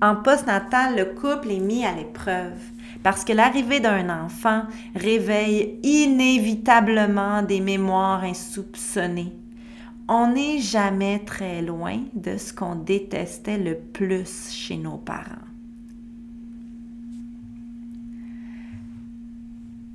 [0.00, 2.56] En postnatal, le couple est mis à l'épreuve
[3.02, 4.62] parce que l'arrivée d'un enfant
[4.94, 9.32] réveille inévitablement des mémoires insoupçonnées.
[10.06, 15.48] On n'est jamais très loin de ce qu'on détestait le plus chez nos parents.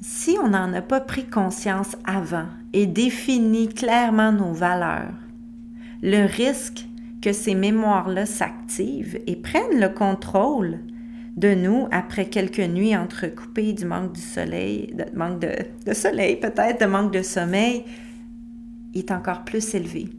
[0.02, 5.14] Si on n'en a pas pris conscience avant et défini clairement nos valeurs,
[6.02, 6.88] le risque
[7.22, 10.80] que ces mémoires-là s'activent et prennent le contrôle
[11.36, 16.82] de nous après quelques nuits entrecoupées du manque du soleil, de manque de, soleil peut-être,
[16.82, 17.86] de manque de sommeil,
[18.94, 20.10] est encore plus élevé.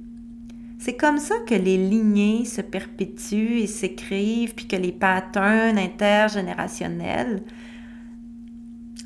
[0.79, 7.43] C'est comme ça que les lignées se perpétuent et s'écrivent, puis que les patterns intergénérationnels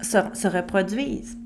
[0.00, 1.36] se, se reproduisent.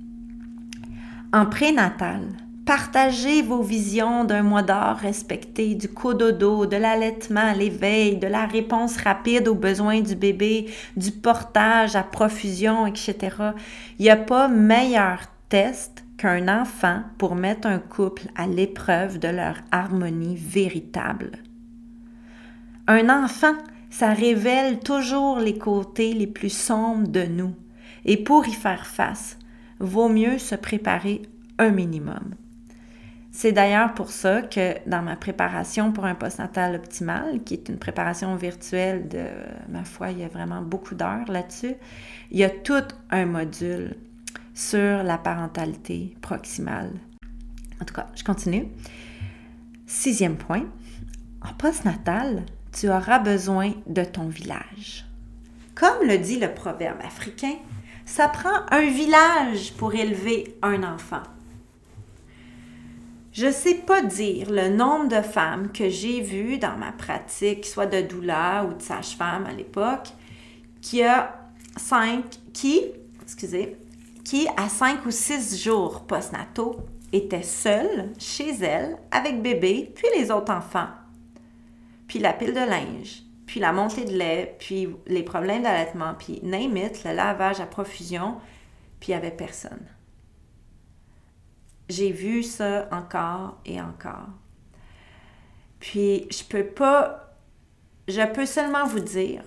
[1.33, 2.29] En prénatal,
[2.69, 8.99] Partagez vos visions d'un mois d'or respecté, du cododo, de l'allaitement, l'éveil, de la réponse
[8.99, 13.17] rapide aux besoins du bébé, du portage à profusion, etc.
[13.99, 19.29] Il n'y a pas meilleur test qu'un enfant pour mettre un couple à l'épreuve de
[19.29, 21.39] leur harmonie véritable.
[22.87, 23.55] Un enfant,
[23.89, 27.55] ça révèle toujours les côtés les plus sombres de nous.
[28.05, 29.39] Et pour y faire face,
[29.81, 31.23] vaut mieux se préparer
[31.59, 32.35] un minimum.
[33.41, 37.79] C'est d'ailleurs pour ça que dans ma préparation pour un postnatal optimal, qui est une
[37.79, 39.27] préparation virtuelle de,
[39.69, 41.77] ma foi, il y a vraiment beaucoup d'heures là-dessus,
[42.33, 43.95] il y a tout un module
[44.55, 46.91] sur la parentalité proximale.
[47.81, 48.67] En tout cas, je continue.
[49.87, 50.65] Sixième point,
[51.41, 55.07] en postnatal, tu auras besoin de ton village.
[55.77, 57.55] Comme le dit le proverbe africain,
[58.05, 61.23] ça prend un village pour élever un enfant.
[63.39, 67.67] Je ne sais pas dire le nombre de femmes que j'ai vues dans ma pratique,
[67.67, 70.09] soit de doula ou de sage-femme à l'époque,
[70.81, 71.39] qui a
[71.77, 72.89] 5, qui,
[74.57, 76.81] à 5 ou 6 jours postnataux
[77.13, 80.89] était seule chez elle avec bébé, puis les autres enfants,
[82.09, 86.41] puis la pile de linge, puis la montée de lait, puis les problèmes d'allaitement, puis
[86.43, 88.35] name le lavage à profusion,
[88.99, 89.87] puis il n'y avait personne.
[91.89, 94.29] J'ai vu ça encore et encore.
[95.81, 97.35] Puis je peux pas,
[98.09, 99.43] je peux seulement vous dire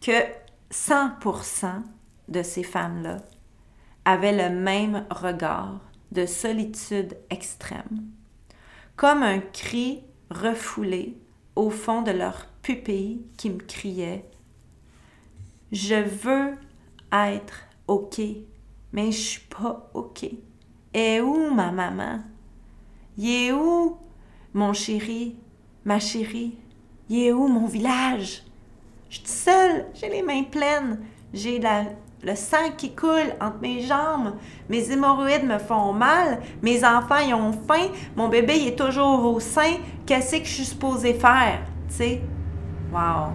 [0.00, 0.22] que
[0.70, 1.82] 100%
[2.28, 3.18] de ces femmes-là
[4.04, 5.80] avaient le même regard
[6.12, 8.06] de solitude extrême,
[8.96, 11.18] comme un cri refoulé
[11.56, 14.24] au fond de leur pupille qui me criait
[15.72, 16.54] Je veux
[17.12, 18.20] être OK,
[18.92, 20.26] mais je suis pas OK.
[20.94, 22.20] Et où ma maman?
[23.16, 23.96] Il est où
[24.54, 25.36] mon chéri,
[25.84, 26.56] ma chérie?
[27.08, 28.42] Il est où mon village?
[29.10, 31.00] Je suis seule, j'ai les mains pleines,
[31.32, 31.60] j'ai
[32.22, 34.34] le sang qui coule entre mes jambes,
[34.68, 39.24] mes hémorroïdes me font mal, mes enfants ils ont faim, mon bébé il est toujours
[39.24, 41.60] au sein, qu'est-ce que je suis supposée faire?
[41.88, 42.20] Tu sais?
[42.92, 43.32] Wow!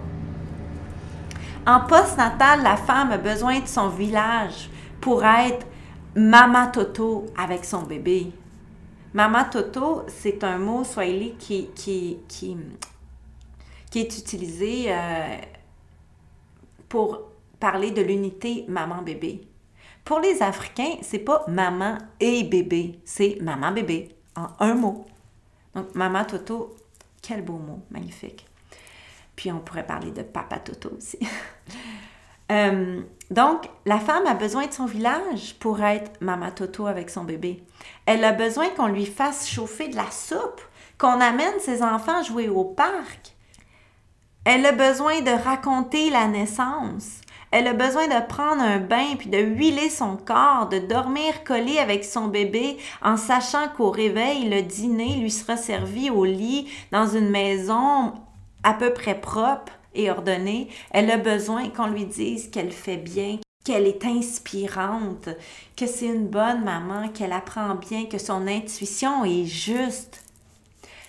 [1.66, 4.68] En post-natal, la femme a besoin de son village
[5.00, 5.66] pour être
[6.16, 8.32] Mama Toto avec son bébé.
[9.14, 12.56] Mama Toto, c'est un mot swahili qui, qui, qui,
[13.90, 15.36] qui est utilisé euh,
[16.88, 17.20] pour
[17.58, 19.48] parler de l'unité maman-bébé.
[20.04, 25.06] Pour les Africains, c'est pas maman et bébé, c'est maman-bébé en un mot.
[25.74, 26.76] Donc, Mama Toto,
[27.22, 28.46] quel beau mot, magnifique.
[29.34, 31.18] Puis on pourrait parler de Papa Toto aussi.
[32.52, 37.24] Euh, donc, la femme a besoin de son village pour être Mama Toto avec son
[37.24, 37.62] bébé.
[38.06, 40.60] Elle a besoin qu'on lui fasse chauffer de la soupe,
[40.98, 43.34] qu'on amène ses enfants jouer au parc.
[44.44, 47.22] Elle a besoin de raconter la naissance.
[47.50, 51.78] Elle a besoin de prendre un bain puis de huiler son corps, de dormir collée
[51.78, 57.06] avec son bébé en sachant qu'au réveil, le dîner lui sera servi au lit dans
[57.06, 58.12] une maison
[58.64, 63.38] à peu près propre et ordonnée, elle a besoin qu'on lui dise qu'elle fait bien,
[63.64, 65.28] qu'elle est inspirante,
[65.76, 70.22] que c'est une bonne maman, qu'elle apprend bien, que son intuition est juste.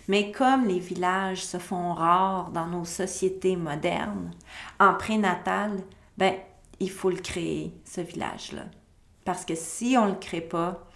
[0.07, 4.31] Mais comme les villages se font rares dans nos sociétés modernes,
[4.79, 5.71] en prénatal,
[6.17, 6.35] ben,
[6.79, 8.63] il faut le créer, ce village-là.
[9.25, 10.87] Parce que si on ne le crée pas,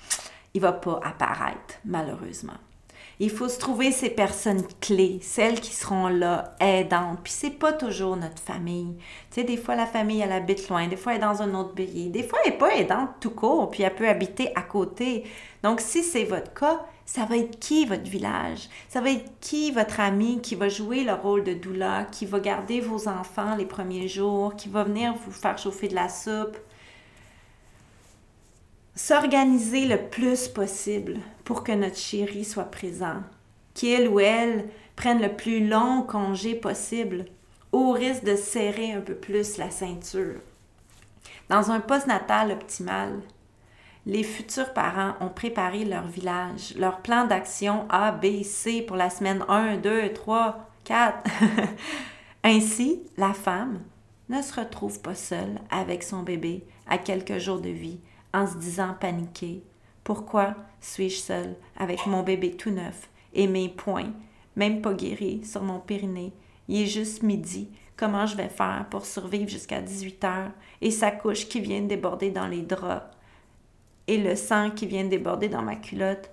[0.53, 2.53] il ne va pas apparaître, malheureusement.
[3.21, 7.19] Il faut se trouver ces personnes clés, celles qui seront là, aidantes.
[7.21, 8.95] Puis c'est pas toujours notre famille.
[9.29, 11.53] Tu sais, des fois la famille elle habite loin, des fois elle est dans un
[11.53, 14.61] autre pays, des fois elle n'est pas aidante tout court, puis elle peut habiter à
[14.61, 15.25] côté.
[15.63, 18.69] Donc si c'est votre cas, ça va être qui votre village?
[18.87, 22.39] Ça va être qui votre ami qui va jouer le rôle de doula, qui va
[22.39, 26.57] garder vos enfants les premiers jours, qui va venir vous faire chauffer de la soupe?
[28.99, 33.23] S'organiser le plus possible pour que notre chéri soit présent,
[33.73, 34.65] qu'il ou elle
[34.97, 37.25] prenne le plus long congé possible,
[37.71, 40.41] au risque de serrer un peu plus la ceinture.
[41.47, 43.21] Dans un post-natal optimal,
[44.05, 49.09] les futurs parents ont préparé leur village, leur plan d'action A, B, C pour la
[49.09, 51.23] semaine 1, 2, 3, 4.
[52.43, 53.79] Ainsi, la femme
[54.27, 58.01] ne se retrouve pas seule avec son bébé à quelques jours de vie
[58.33, 59.63] en se disant paniqué.
[60.03, 64.13] Pourquoi suis-je seule avec mon bébé tout neuf et mes poings,
[64.55, 66.33] même pas guéris, sur mon périnée?
[66.67, 67.69] Il est juste midi.
[67.97, 70.51] Comment je vais faire pour survivre jusqu'à 18 heures?
[70.81, 73.05] Et sa couche qui vient de déborder dans les draps
[74.07, 76.31] et le sang qui vient de déborder dans ma culotte?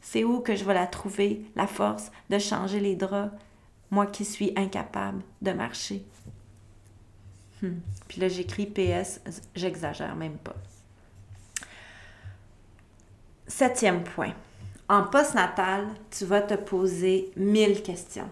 [0.00, 3.32] C'est où que je vais la trouver, la force de changer les draps,
[3.90, 6.04] moi qui suis incapable de marcher?
[7.62, 7.78] Hmm.
[8.08, 9.20] Puis là, j'écris PS,
[9.54, 10.56] j'exagère même pas.
[13.46, 14.32] Septième point.
[14.88, 18.28] En postnatal, tu vas te poser mille questions.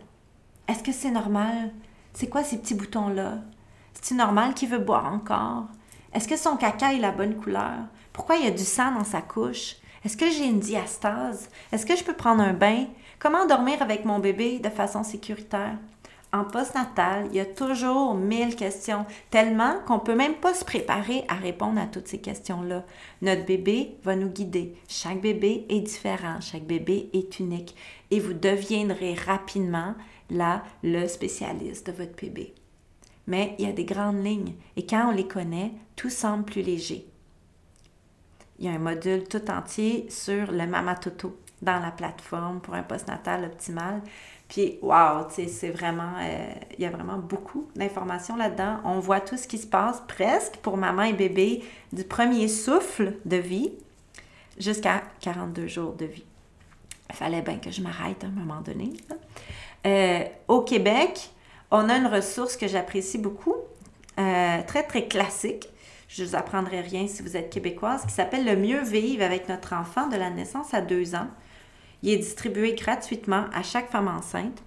[0.66, 1.70] Est-ce que c'est normal?
[2.14, 3.34] C'est quoi ces petits boutons-là?
[3.92, 5.66] C'est-tu normal qu'il veut boire encore?
[6.14, 7.84] Est-ce que son caca est la bonne couleur?
[8.14, 9.76] Pourquoi il y a du sang dans sa couche?
[10.02, 11.50] Est-ce que j'ai une diastase?
[11.72, 12.86] Est-ce que je peux prendre un bain?
[13.18, 15.76] Comment dormir avec mon bébé de façon sécuritaire?
[16.32, 21.24] En postnatal, il y a toujours mille questions, tellement qu'on peut même pas se préparer
[21.28, 22.84] à répondre à toutes ces questions-là.
[23.20, 24.74] Notre bébé va nous guider.
[24.88, 27.76] Chaque bébé est différent, chaque bébé est unique
[28.10, 29.94] et vous deviendrez rapidement
[30.30, 32.54] là le spécialiste de votre bébé.
[33.26, 36.62] Mais il y a des grandes lignes et quand on les connaît, tout semble plus
[36.62, 37.06] léger.
[38.58, 42.74] Il y a un module tout entier sur le Mama Toto dans la plateforme pour
[42.74, 44.02] un postnatal optimal
[44.52, 48.80] Puis, wow, c'est vraiment, euh, il y a vraiment beaucoup d'informations là-dedans.
[48.84, 53.14] On voit tout ce qui se passe presque pour maman et bébé du premier souffle
[53.24, 53.72] de vie
[54.58, 56.26] jusqu'à 42 jours de vie.
[57.08, 58.92] Il fallait bien que je m'arrête à un moment donné.
[59.86, 61.30] Euh, au Québec,
[61.70, 63.56] on a une ressource que j'apprécie beaucoup,
[64.18, 65.66] euh, très, très classique.
[66.08, 69.48] Je ne vous apprendrai rien si vous êtes québécoise, qui s'appelle Le mieux vivre avec
[69.48, 71.28] notre enfant de la naissance à deux ans.
[72.02, 74.62] Il est distribué gratuitement à chaque femme enceinte.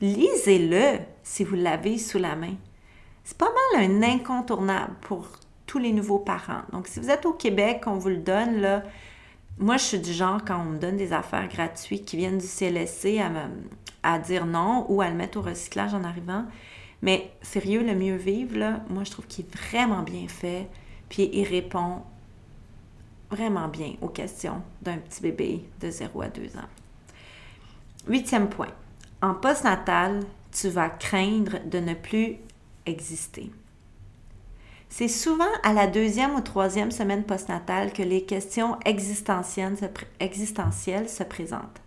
[0.00, 2.54] Lisez-le si vous l'avez sous la main.
[3.24, 5.28] C'est pas mal un incontournable pour
[5.66, 6.62] tous les nouveaux parents.
[6.72, 8.82] Donc, si vous êtes au Québec, on vous le donne, là,
[9.58, 12.46] moi, je suis du genre, quand on me donne des affaires gratuites qui viennent du
[12.46, 13.30] CLSC, à,
[14.02, 16.46] à dire non ou à le mettre au recyclage en arrivant.
[17.02, 20.68] Mais sérieux, le mieux vivre, là, moi, je trouve qu'il est vraiment bien fait.
[21.08, 22.02] Puis il répond
[23.30, 26.68] vraiment bien aux questions d'un petit bébé de 0 à 2 ans.
[28.08, 28.72] Huitième point.
[29.22, 30.20] En postnatal,
[30.52, 32.36] tu vas craindre de ne plus
[32.86, 33.50] exister.
[34.88, 39.84] C'est souvent à la deuxième ou troisième semaine postnatale que les questions existentielles se,
[40.18, 41.80] existentielles se présentent.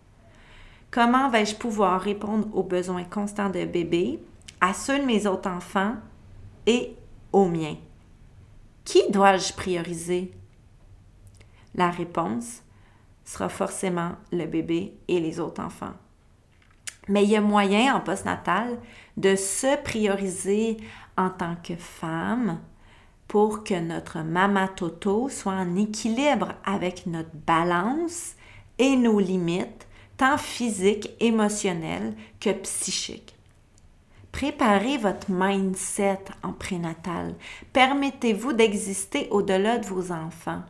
[0.90, 4.20] Comment vais-je pouvoir répondre aux besoins constants de bébé,
[4.62, 5.96] à ceux de mes autres enfants
[6.66, 6.96] et
[7.34, 7.76] aux miens?
[8.86, 10.32] Qui dois-je prioriser?
[11.76, 12.62] La réponse
[13.26, 15.94] sera forcément le bébé et les autres enfants.
[17.08, 18.80] Mais il y a moyen en postnatal
[19.18, 20.78] de se prioriser
[21.18, 22.60] en tant que femme
[23.28, 28.36] pour que notre mama toto soit en équilibre avec notre balance
[28.78, 33.36] et nos limites tant physique, émotionnel que psychique.
[34.32, 37.36] Préparez votre mindset en prénatal.
[37.72, 40.64] Permettez-vous d'exister au-delà de vos enfants.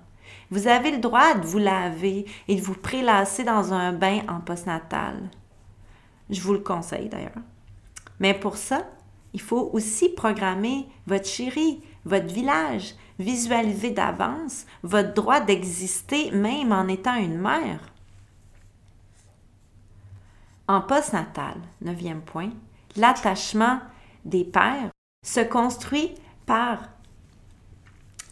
[0.54, 4.40] Vous avez le droit de vous laver et de vous prélasser dans un bain en
[4.40, 5.32] postnatal.
[6.30, 7.42] Je vous le conseille d'ailleurs.
[8.20, 8.86] Mais pour ça,
[9.34, 16.88] il faut aussi programmer votre chéri, votre village, visualiser d'avance votre droit d'exister même en
[16.88, 17.92] étant une mère.
[20.68, 22.52] En postnatal, neuvième point,
[22.96, 23.80] l'attachement
[24.24, 24.92] des pères
[25.26, 26.14] se construit
[26.46, 26.78] par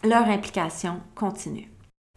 [0.03, 1.70] leur implication continue.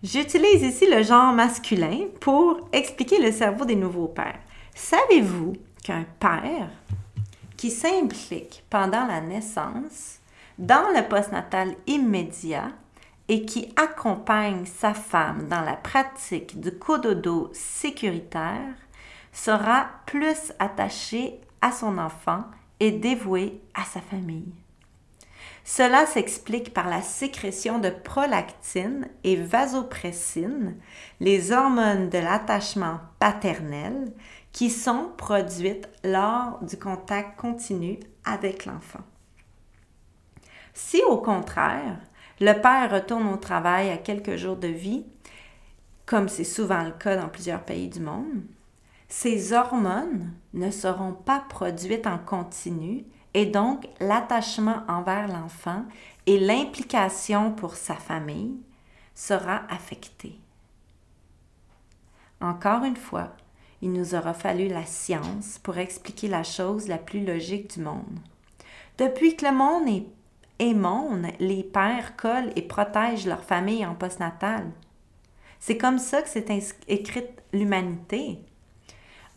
[0.04, 4.38] J'utilise ici le genre masculin pour expliquer le cerveau des nouveaux pères.
[4.74, 6.68] Savez-vous qu'un père
[7.56, 10.18] qui s'implique pendant la naissance
[10.58, 12.68] dans le postnatal immédiat
[13.28, 18.74] et qui accompagne sa femme dans la pratique du cododo sécuritaire
[19.32, 22.44] sera plus attaché à son enfant
[22.78, 24.52] et dévoué à sa famille?
[25.64, 30.76] Cela s'explique par la sécrétion de prolactine et vasopressine,
[31.20, 34.12] les hormones de l'attachement paternel,
[34.52, 39.00] qui sont produites lors du contact continu avec l'enfant.
[40.74, 41.98] Si au contraire,
[42.40, 45.06] le père retourne au travail à quelques jours de vie,
[46.04, 48.42] comme c'est souvent le cas dans plusieurs pays du monde,
[49.08, 55.84] ces hormones ne seront pas produites en continu et donc l'attachement envers l'enfant
[56.26, 58.56] et l'implication pour sa famille
[59.14, 60.38] sera affecté.
[62.40, 63.32] Encore une fois,
[63.82, 68.18] il nous aura fallu la science pour expliquer la chose la plus logique du monde.
[68.96, 70.06] Depuis que le monde est,
[70.60, 74.70] est les pères collent et protègent leur famille en postnatal.
[75.58, 76.46] C'est comme ça que s'est
[76.88, 78.38] écrite l'humanité.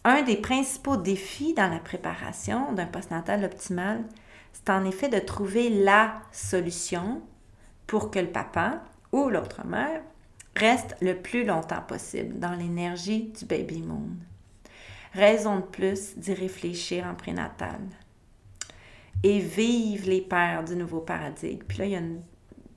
[0.07, 4.05] Un des principaux défis dans la préparation d'un postnatal optimal,
[4.53, 7.21] c'est en effet de trouver la solution
[7.87, 10.01] pour que le papa ou l'autre mère
[10.55, 14.11] reste le plus longtemps possible dans l'énergie du baby moon.
[15.11, 17.81] Raison de plus d'y réfléchir en prénatal.
[19.23, 21.65] Et vive les pères du nouveau paradigme.
[21.67, 22.21] Puis là, il y a une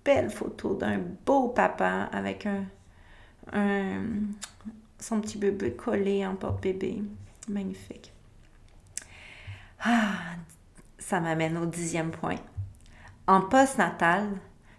[0.05, 2.65] belle photo d'un beau papa avec un,
[3.53, 4.03] un,
[5.01, 7.03] son petit bébé collé en porte-bébé.
[7.49, 8.13] Magnifique.
[9.83, 10.37] Ah,
[10.99, 12.37] ça m'amène au dixième point.
[13.27, 14.29] En post-natal,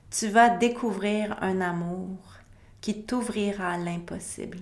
[0.09, 2.17] tu vas découvrir un amour
[2.81, 4.59] qui t'ouvrira l'impossible.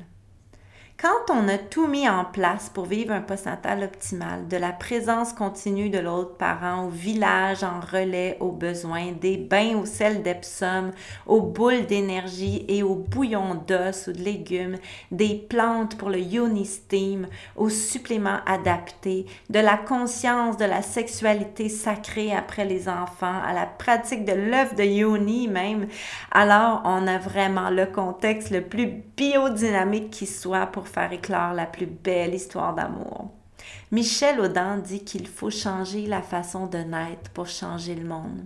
[1.01, 5.31] Quand on a tout mis en place pour vivre un postnatal optimal, de la présence
[5.31, 10.91] continue de l'autre parent au village en relais aux besoins, des bains au sel d'Epsom,
[11.25, 14.75] aux boules d'énergie et aux bouillons d'os ou de légumes,
[15.09, 21.69] des plantes pour le yoni steam, aux suppléments adaptés, de la conscience de la sexualité
[21.69, 25.87] sacrée après les enfants, à la pratique de l'œuf de yoni même,
[26.29, 31.65] alors on a vraiment le contexte le plus biodynamique qui soit pour faire éclore la
[31.65, 33.31] plus belle histoire d'amour.
[33.91, 38.45] Michel Audin dit qu'il faut changer la façon de naître pour changer le monde.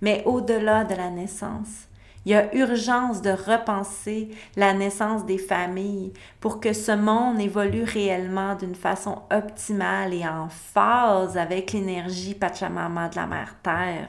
[0.00, 1.88] Mais au-delà de la naissance,
[2.24, 7.84] il y a urgence de repenser la naissance des familles pour que ce monde évolue
[7.84, 14.08] réellement d'une façon optimale et en phase avec l'énergie Pachamama de la Mère Terre.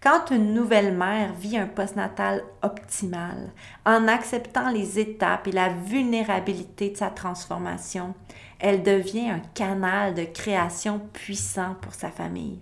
[0.00, 3.50] Quand une nouvelle mère vit un postnatal optimal,
[3.84, 8.14] en acceptant les étapes et la vulnérabilité de sa transformation,
[8.60, 12.60] elle devient un canal de création puissant pour sa famille.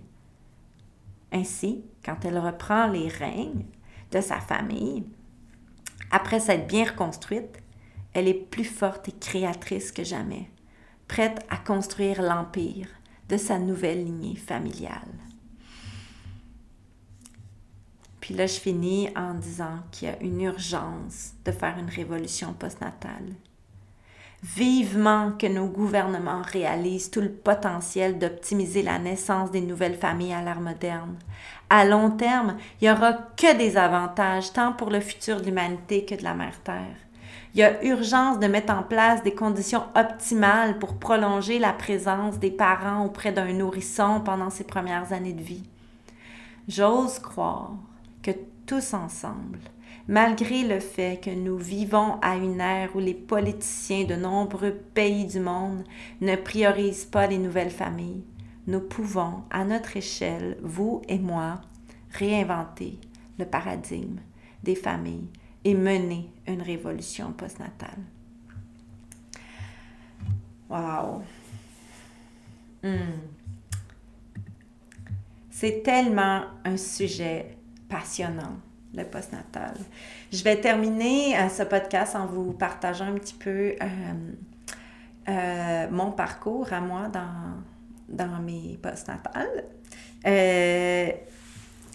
[1.31, 3.65] Ainsi, quand elle reprend les règnes
[4.11, 5.05] de sa famille,
[6.09, 7.61] après s'être bien reconstruite,
[8.13, 10.49] elle est plus forte et créatrice que jamais,
[11.07, 12.87] prête à construire l'empire
[13.29, 15.26] de sa nouvelle lignée familiale.
[18.27, 22.51] Puis là, je finis en disant qu'il y a une urgence de faire une révolution
[22.51, 23.31] postnatale.
[24.43, 30.41] Vivement que nos gouvernements réalisent tout le potentiel d'optimiser la naissance des nouvelles familles à
[30.41, 31.15] l'ère moderne.
[31.69, 36.03] À long terme, il n'y aura que des avantages, tant pour le futur de l'humanité
[36.03, 36.97] que de la mère Terre.
[37.53, 42.39] Il y a urgence de mettre en place des conditions optimales pour prolonger la présence
[42.39, 45.63] des parents auprès d'un nourrisson pendant ses premières années de vie.
[46.67, 47.71] J'ose croire
[48.65, 49.59] tous ensemble,
[50.07, 55.25] malgré le fait que nous vivons à une ère où les politiciens de nombreux pays
[55.25, 55.83] du monde
[56.21, 58.23] ne priorisent pas les nouvelles familles,
[58.67, 61.61] nous pouvons, à notre échelle, vous et moi,
[62.11, 62.99] réinventer
[63.39, 64.19] le paradigme
[64.63, 65.29] des familles
[65.63, 68.03] et mener une révolution postnatale.
[70.69, 71.21] Wow!
[72.83, 73.19] Hmm.
[75.49, 77.56] C'est tellement un sujet
[77.89, 78.57] passionnant,
[78.93, 79.75] le postnatal.
[80.31, 83.85] Je vais terminer euh, ce podcast en vous partageant un petit peu euh,
[85.29, 87.61] euh, mon parcours à moi dans,
[88.09, 89.65] dans mes postnatales.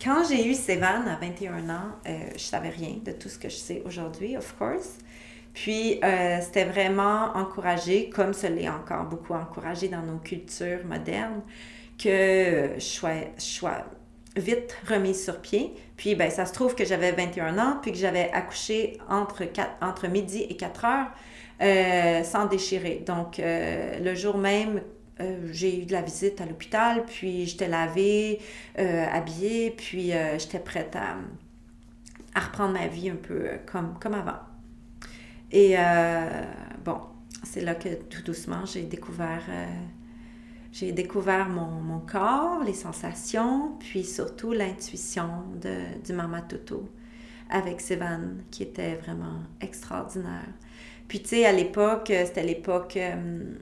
[0.02, 3.56] quand j'ai eu Sévan à 21 ans, je savais rien de tout ce que je
[3.56, 4.98] sais aujourd'hui, of course.
[5.54, 6.00] Puis,
[6.40, 11.42] c'était vraiment encouragé, comme ce l'est encore beaucoup encouragé dans nos cultures modernes,
[11.98, 13.84] que je sois, je sois
[14.36, 15.74] vite remise sur pied.
[15.96, 19.44] Puis, ben, ça se trouve que j'avais 21 ans, puis que j'avais accouché entre,
[19.80, 21.10] entre midi et 4 heures
[21.60, 23.02] euh, sans déchirer.
[23.06, 24.80] Donc, euh, le jour même,
[25.20, 28.40] euh, j'ai eu de la visite à l'hôpital, puis j'étais lavée,
[28.76, 31.16] habillée, puis j'étais prête à,
[32.34, 34.40] à, reprendre ma vie un peu comme, comme avant.
[35.52, 35.76] Et
[36.84, 36.98] bon,
[37.44, 39.42] c'est là que tout doucement, j'ai découvert
[40.72, 45.44] j'ai découvert mon, corps, les sensations, puis surtout l'intuition
[46.04, 46.88] du Mama Toto
[47.50, 50.48] avec Sévan, qui était vraiment extraordinaire.
[51.06, 53.54] Puis, tu sais, à l'époque, c'était l'époque euh,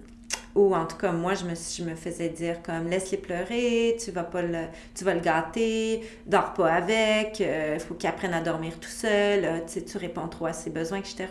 [0.55, 4.13] où, en tout cas, moi, je me, je me faisais dire comme, laisse-les pleurer, tu
[4.13, 8.35] vas pas le, tu vas le gâter, dors pas avec, il euh, faut qu'il apprenne
[8.35, 11.27] à dormir tout seul, euh, tu sais, tu réponds trop à ses besoins, etc.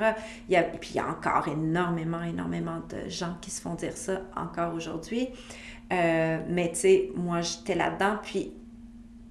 [0.49, 4.21] Il puis, il y a encore énormément, énormément de gens qui se font dire ça
[4.35, 5.29] encore aujourd'hui.
[5.91, 8.53] Euh, mais tu sais, moi, j'étais là-dedans, puis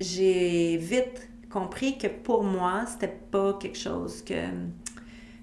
[0.00, 4.34] j'ai vite compris que pour moi, c'était pas quelque chose que.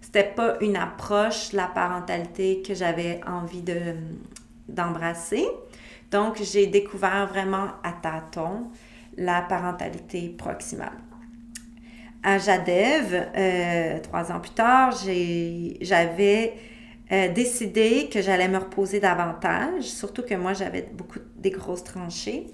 [0.02, 3.96] C'était pas une approche, la parentalité, que j'avais envie de,
[4.70, 5.46] d'embrasser.
[6.12, 8.68] Donc, j'ai découvert vraiment à tâtons
[9.18, 10.98] la parentalité proximale.
[12.24, 14.94] À Jadev, euh, trois ans plus tard,
[15.82, 16.54] j'avais
[17.12, 22.48] euh, décidé que j'allais me reposer davantage, surtout que moi, j'avais beaucoup des grosses tranchées.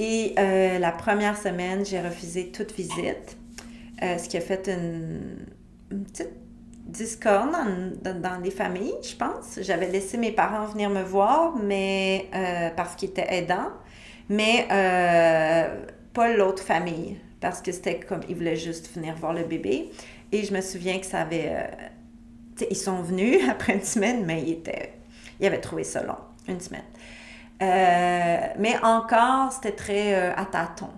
[0.00, 3.36] Et euh, la première semaine, j'ai refusé toute visite,
[4.02, 5.46] euh, ce qui a fait une,
[6.06, 6.32] petite
[6.86, 7.52] discorde
[8.02, 9.60] dans, les familles, je pense.
[9.62, 12.28] J'avais laissé mes parents venir me voir, mais
[12.76, 13.70] parce qu'ils étaient aidants,
[14.28, 14.66] mais
[16.12, 19.90] pas l'autre famille, parce que c'était comme, ils voulaient juste venir voir le bébé.
[20.30, 21.68] Et je me souviens que ça avait
[22.70, 24.94] ils sont venus après une semaine, mais ils, étaient,
[25.40, 26.84] ils avaient trouvé ça long, une semaine.
[27.62, 30.90] Euh, mais encore, c'était très euh, à tâtons.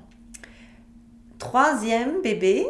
[1.39, 2.67] Troisième bébé,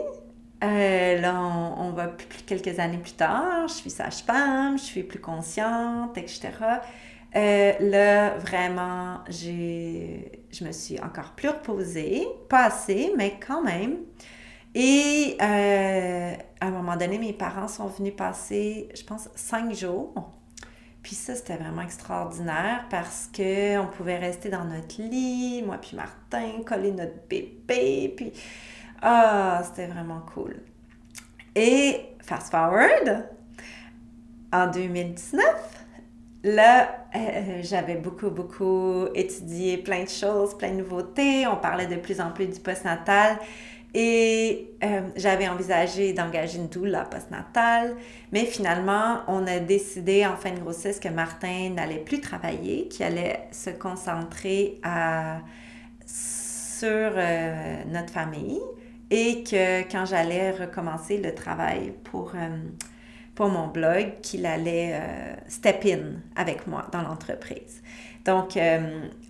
[0.65, 2.11] euh, là, on, va
[2.47, 6.51] quelques années plus tard, je suis sage-femme, je suis plus consciente, etc.
[7.33, 13.99] là, vraiment, je me suis encore plus reposée, pas assez, mais quand même.
[14.79, 20.13] Et euh, à un moment donné, mes parents sont venus passer, je pense, cinq jours.
[21.03, 26.63] Puis ça, c'était vraiment extraordinaire parce qu'on pouvait rester dans notre lit, moi puis Martin,
[26.67, 28.13] coller notre bébé.
[28.15, 28.35] Puis,
[29.01, 30.57] ah, c'était vraiment cool.
[31.55, 33.31] Et fast forward,
[34.53, 35.43] en 2019,
[36.45, 41.47] là, Euh, j'avais beaucoup, beaucoup étudié plein de choses, plein de nouveautés.
[41.47, 43.39] On parlait de plus en plus du postnatal.
[43.99, 47.97] Et euh, j'avais envisagé d'engager une doula postnatale,
[48.31, 53.07] mais finalement, on a décidé en fin de grossesse que Martin n'allait plus travailler, qu'il
[53.07, 54.83] allait se concentrer
[56.05, 56.87] sur
[57.17, 58.61] euh, notre famille
[59.09, 62.59] et que quand j'allais recommencer le travail pour, euh,
[63.35, 65.01] pour mon blog, qu'il allait
[65.49, 67.81] step in avec moi dans l'entreprise.
[68.27, 68.59] Donc,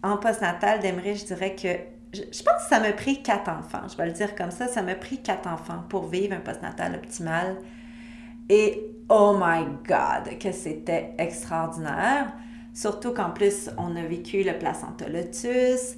[0.03, 3.97] en postnatal, d'Emery, je dirais que je, pense que ça m'a pris quatre enfants, je
[3.97, 7.57] vais le dire comme ça, ça m'a pris quatre enfants pour vivre un postnatal optimal.
[8.49, 12.33] Et oh my God, que c'était extraordinaire.
[12.73, 15.97] Surtout qu'en plus, on a vécu le placenta lotus.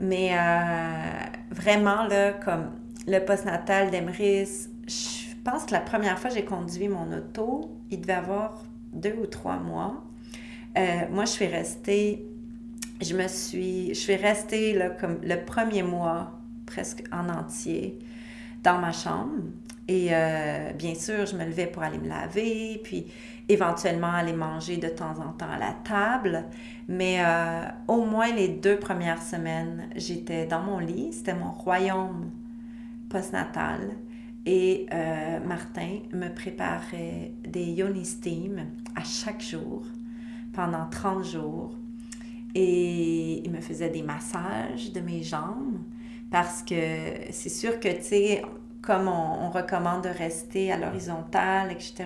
[0.00, 2.70] Mais euh, vraiment, là, comme
[3.06, 8.00] le postnatal d'Emrys, je pense que la première fois que j'ai conduit mon auto, il
[8.00, 10.02] devait avoir deux ou trois mois.
[10.78, 12.26] Euh, moi, je suis restée
[13.00, 17.98] je me suis, je suis restée là, comme le premier mois presque en entier
[18.62, 19.42] dans ma chambre.
[19.88, 23.06] Et euh, bien sûr, je me levais pour aller me laver, puis
[23.48, 26.44] éventuellement aller manger de temps en temps à la table.
[26.88, 31.12] Mais euh, au moins les deux premières semaines, j'étais dans mon lit.
[31.12, 32.30] C'était mon royaume
[33.08, 33.80] postnatal.
[34.46, 39.82] Et euh, Martin me préparait des yoni steam à chaque jour
[40.52, 41.79] pendant 30 jours
[42.54, 45.78] et il me faisait des massages de mes jambes
[46.30, 46.74] parce que
[47.30, 48.42] c'est sûr que, tu sais,
[48.82, 52.04] comme on, recommande de rester à l'horizontale, etc.,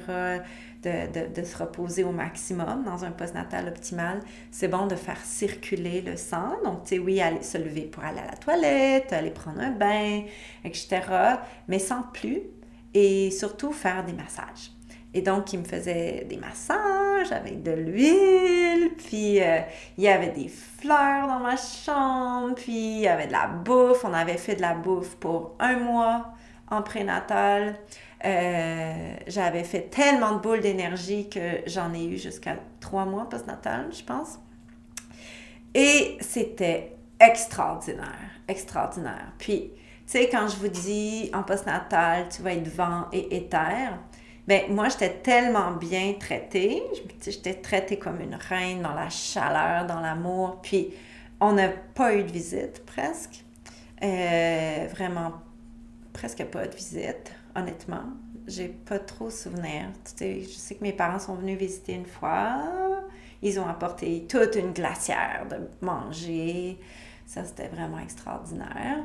[0.83, 4.21] de, de, se reposer au maximum dans un postnatal optimal,
[4.51, 6.57] c'est bon de faire circuler le sang.
[6.65, 9.71] Donc, tu sais, oui, aller se lever pour aller à la toilette, aller prendre un
[9.71, 10.23] bain,
[10.65, 11.01] etc.,
[11.69, 12.41] mais sans plus.
[12.93, 14.71] Et surtout faire des massages.
[15.15, 19.61] Et donc, il me faisait des massages avec de l'huile, puis euh,
[19.97, 24.05] il y avait des fleurs dans ma chambre, puis il y avait de la bouffe.
[24.05, 26.35] On avait fait de la bouffe pour un mois
[26.69, 27.77] en prénatal.
[28.25, 33.91] Euh, j'avais fait tellement de boules d'énergie que j'en ai eu jusqu'à trois mois postnatal,
[33.93, 34.41] je pense.
[35.75, 39.33] Et c'était extraordinaire, extraordinaire.
[39.39, 39.71] Puis,
[40.07, 43.99] tu sais, quand je vous dis en postnatal, tu vas être vent et éther,
[44.47, 46.83] ben moi, j'étais tellement bien traitée.
[47.25, 50.61] J'étais traitée comme une reine dans la chaleur, dans l'amour.
[50.63, 50.93] Puis,
[51.41, 53.45] on n'a pas eu de visite, presque.
[54.03, 55.33] Euh, vraiment,
[56.13, 58.05] presque pas de visite, honnêtement.
[58.47, 59.89] J'ai pas trop souvenir.
[60.21, 62.61] je sais que mes parents sont venus visiter une fois.
[63.41, 66.79] Ils ont apporté toute une glacière de manger.
[67.25, 68.99] Ça, c'était vraiment extraordinaire.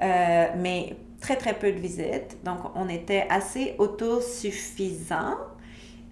[0.00, 2.36] Euh, mais très, très peu de visites.
[2.44, 5.38] Donc, on était assez autosuffisants.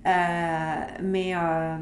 [0.04, 0.10] Euh,
[1.00, 1.76] mais euh,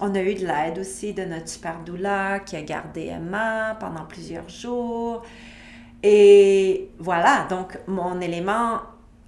[0.00, 4.04] on a eu de l'aide aussi de notre super doula qui a gardé Emma pendant
[4.04, 5.22] plusieurs jours.
[6.02, 8.80] Et voilà, donc mon élément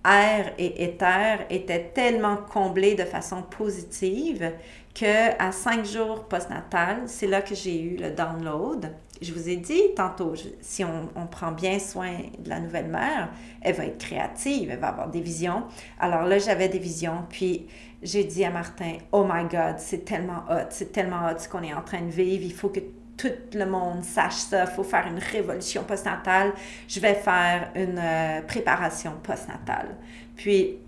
[0.04, 4.52] air et éther était tellement comblé de façon positive
[4.94, 8.92] que à cinq jours postnatal, c'est là que j'ai eu le download
[9.24, 13.74] je vous ai dit tantôt, si on, prend bien soin de la nouvelle mère, elle
[13.74, 15.64] va être créative, elle va avoir des visions.
[15.98, 17.66] Alors là, j'avais des visions, puis
[18.02, 21.62] j'ai dit à Martin, oh my God, c'est tellement hot, c'est tellement hot ce qu'on
[21.62, 22.80] est en train de vivre, il faut que
[23.16, 26.52] tout le monde sache ça, il faut faire une révolution postnatale,
[26.88, 29.96] je vais faire une euh, préparation postnatale.
[30.36, 30.78] Puis,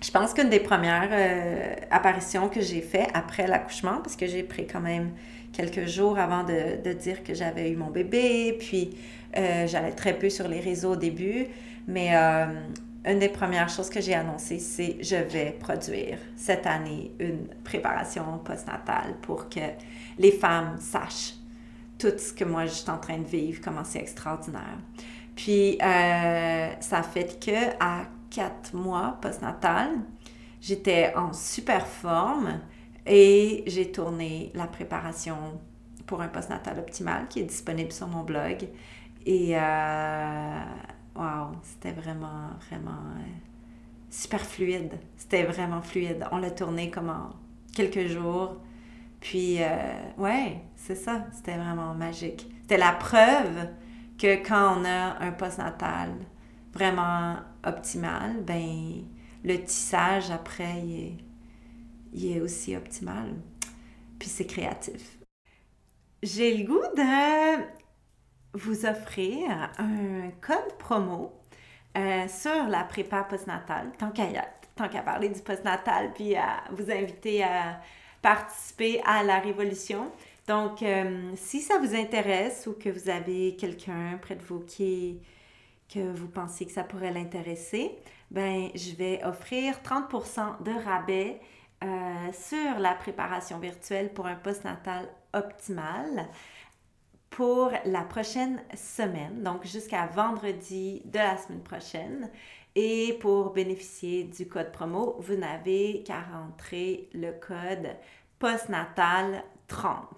[0.00, 4.42] je pense qu'une des premières euh, apparitions que j'ai fait après l'accouchement, parce que j'ai
[4.42, 5.12] pris quand même
[5.52, 8.56] quelques jours avant de, de dire que j'avais eu mon bébé.
[8.58, 8.96] Puis
[9.36, 11.46] euh, j'allais très peu sur les réseaux au début.
[11.86, 12.46] Mais euh,
[13.04, 18.38] une des premières choses que j'ai annoncées, c'est je vais produire cette année une préparation
[18.44, 19.60] postnatale pour que
[20.18, 21.34] les femmes sachent
[21.98, 24.78] tout ce que moi je suis en train de vivre, comment c'est extraordinaire.
[25.34, 29.90] Puis euh, ça fait que à quatre mois postnatal,
[30.60, 32.60] j'étais en super forme.
[33.08, 35.58] Et j'ai tourné la préparation
[36.06, 38.68] pour un postnatal optimal qui est disponible sur mon blog.
[39.24, 40.60] Et euh,
[41.16, 43.24] wow, c'était vraiment, vraiment euh,
[44.10, 44.92] super fluide.
[45.16, 46.26] C'était vraiment fluide.
[46.32, 47.30] On l'a tourné comme en
[47.74, 48.56] quelques jours.
[49.20, 49.66] Puis, euh,
[50.18, 51.26] ouais, c'est ça.
[51.32, 52.46] C'était vraiment magique.
[52.62, 53.68] C'était la preuve
[54.18, 56.10] que quand on a un postnatal
[56.74, 59.02] vraiment optimal, ben
[59.44, 61.27] le tissage après, il est
[62.12, 63.34] il est aussi optimal.
[64.18, 65.18] Puis c'est créatif.
[66.22, 67.62] J'ai le goût de
[68.54, 71.32] vous offrir un code promo
[71.96, 74.26] euh, sur la prépa postnatale, tant qu'à
[74.74, 77.80] tant qu'à parler du postnatal, puis à vous inviter à
[78.22, 80.10] participer à la révolution.
[80.46, 85.20] Donc, euh, si ça vous intéresse ou que vous avez quelqu'un près de vous qui
[85.92, 87.92] que vous pensez que ça pourrait l'intéresser,
[88.30, 91.40] ben je vais offrir 30% de rabais
[91.84, 96.26] euh, sur la préparation virtuelle pour un postnatal optimal
[97.30, 102.30] pour la prochaine semaine, donc jusqu'à vendredi de la semaine prochaine.
[102.74, 107.94] Et pour bénéficier du code promo, vous n'avez qu'à rentrer le code
[108.40, 110.08] postnatal 30.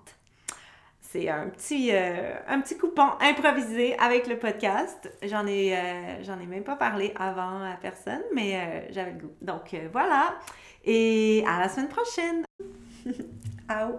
[1.00, 5.12] C'est un petit, euh, un petit coupon improvisé avec le podcast.
[5.24, 9.34] J'en ai, euh, ai même pas parlé avant à personne, mais j'avais le goût.
[9.42, 10.38] Donc voilà.
[10.84, 12.44] Et à la semaine prochaine.
[13.68, 13.98] Ciao.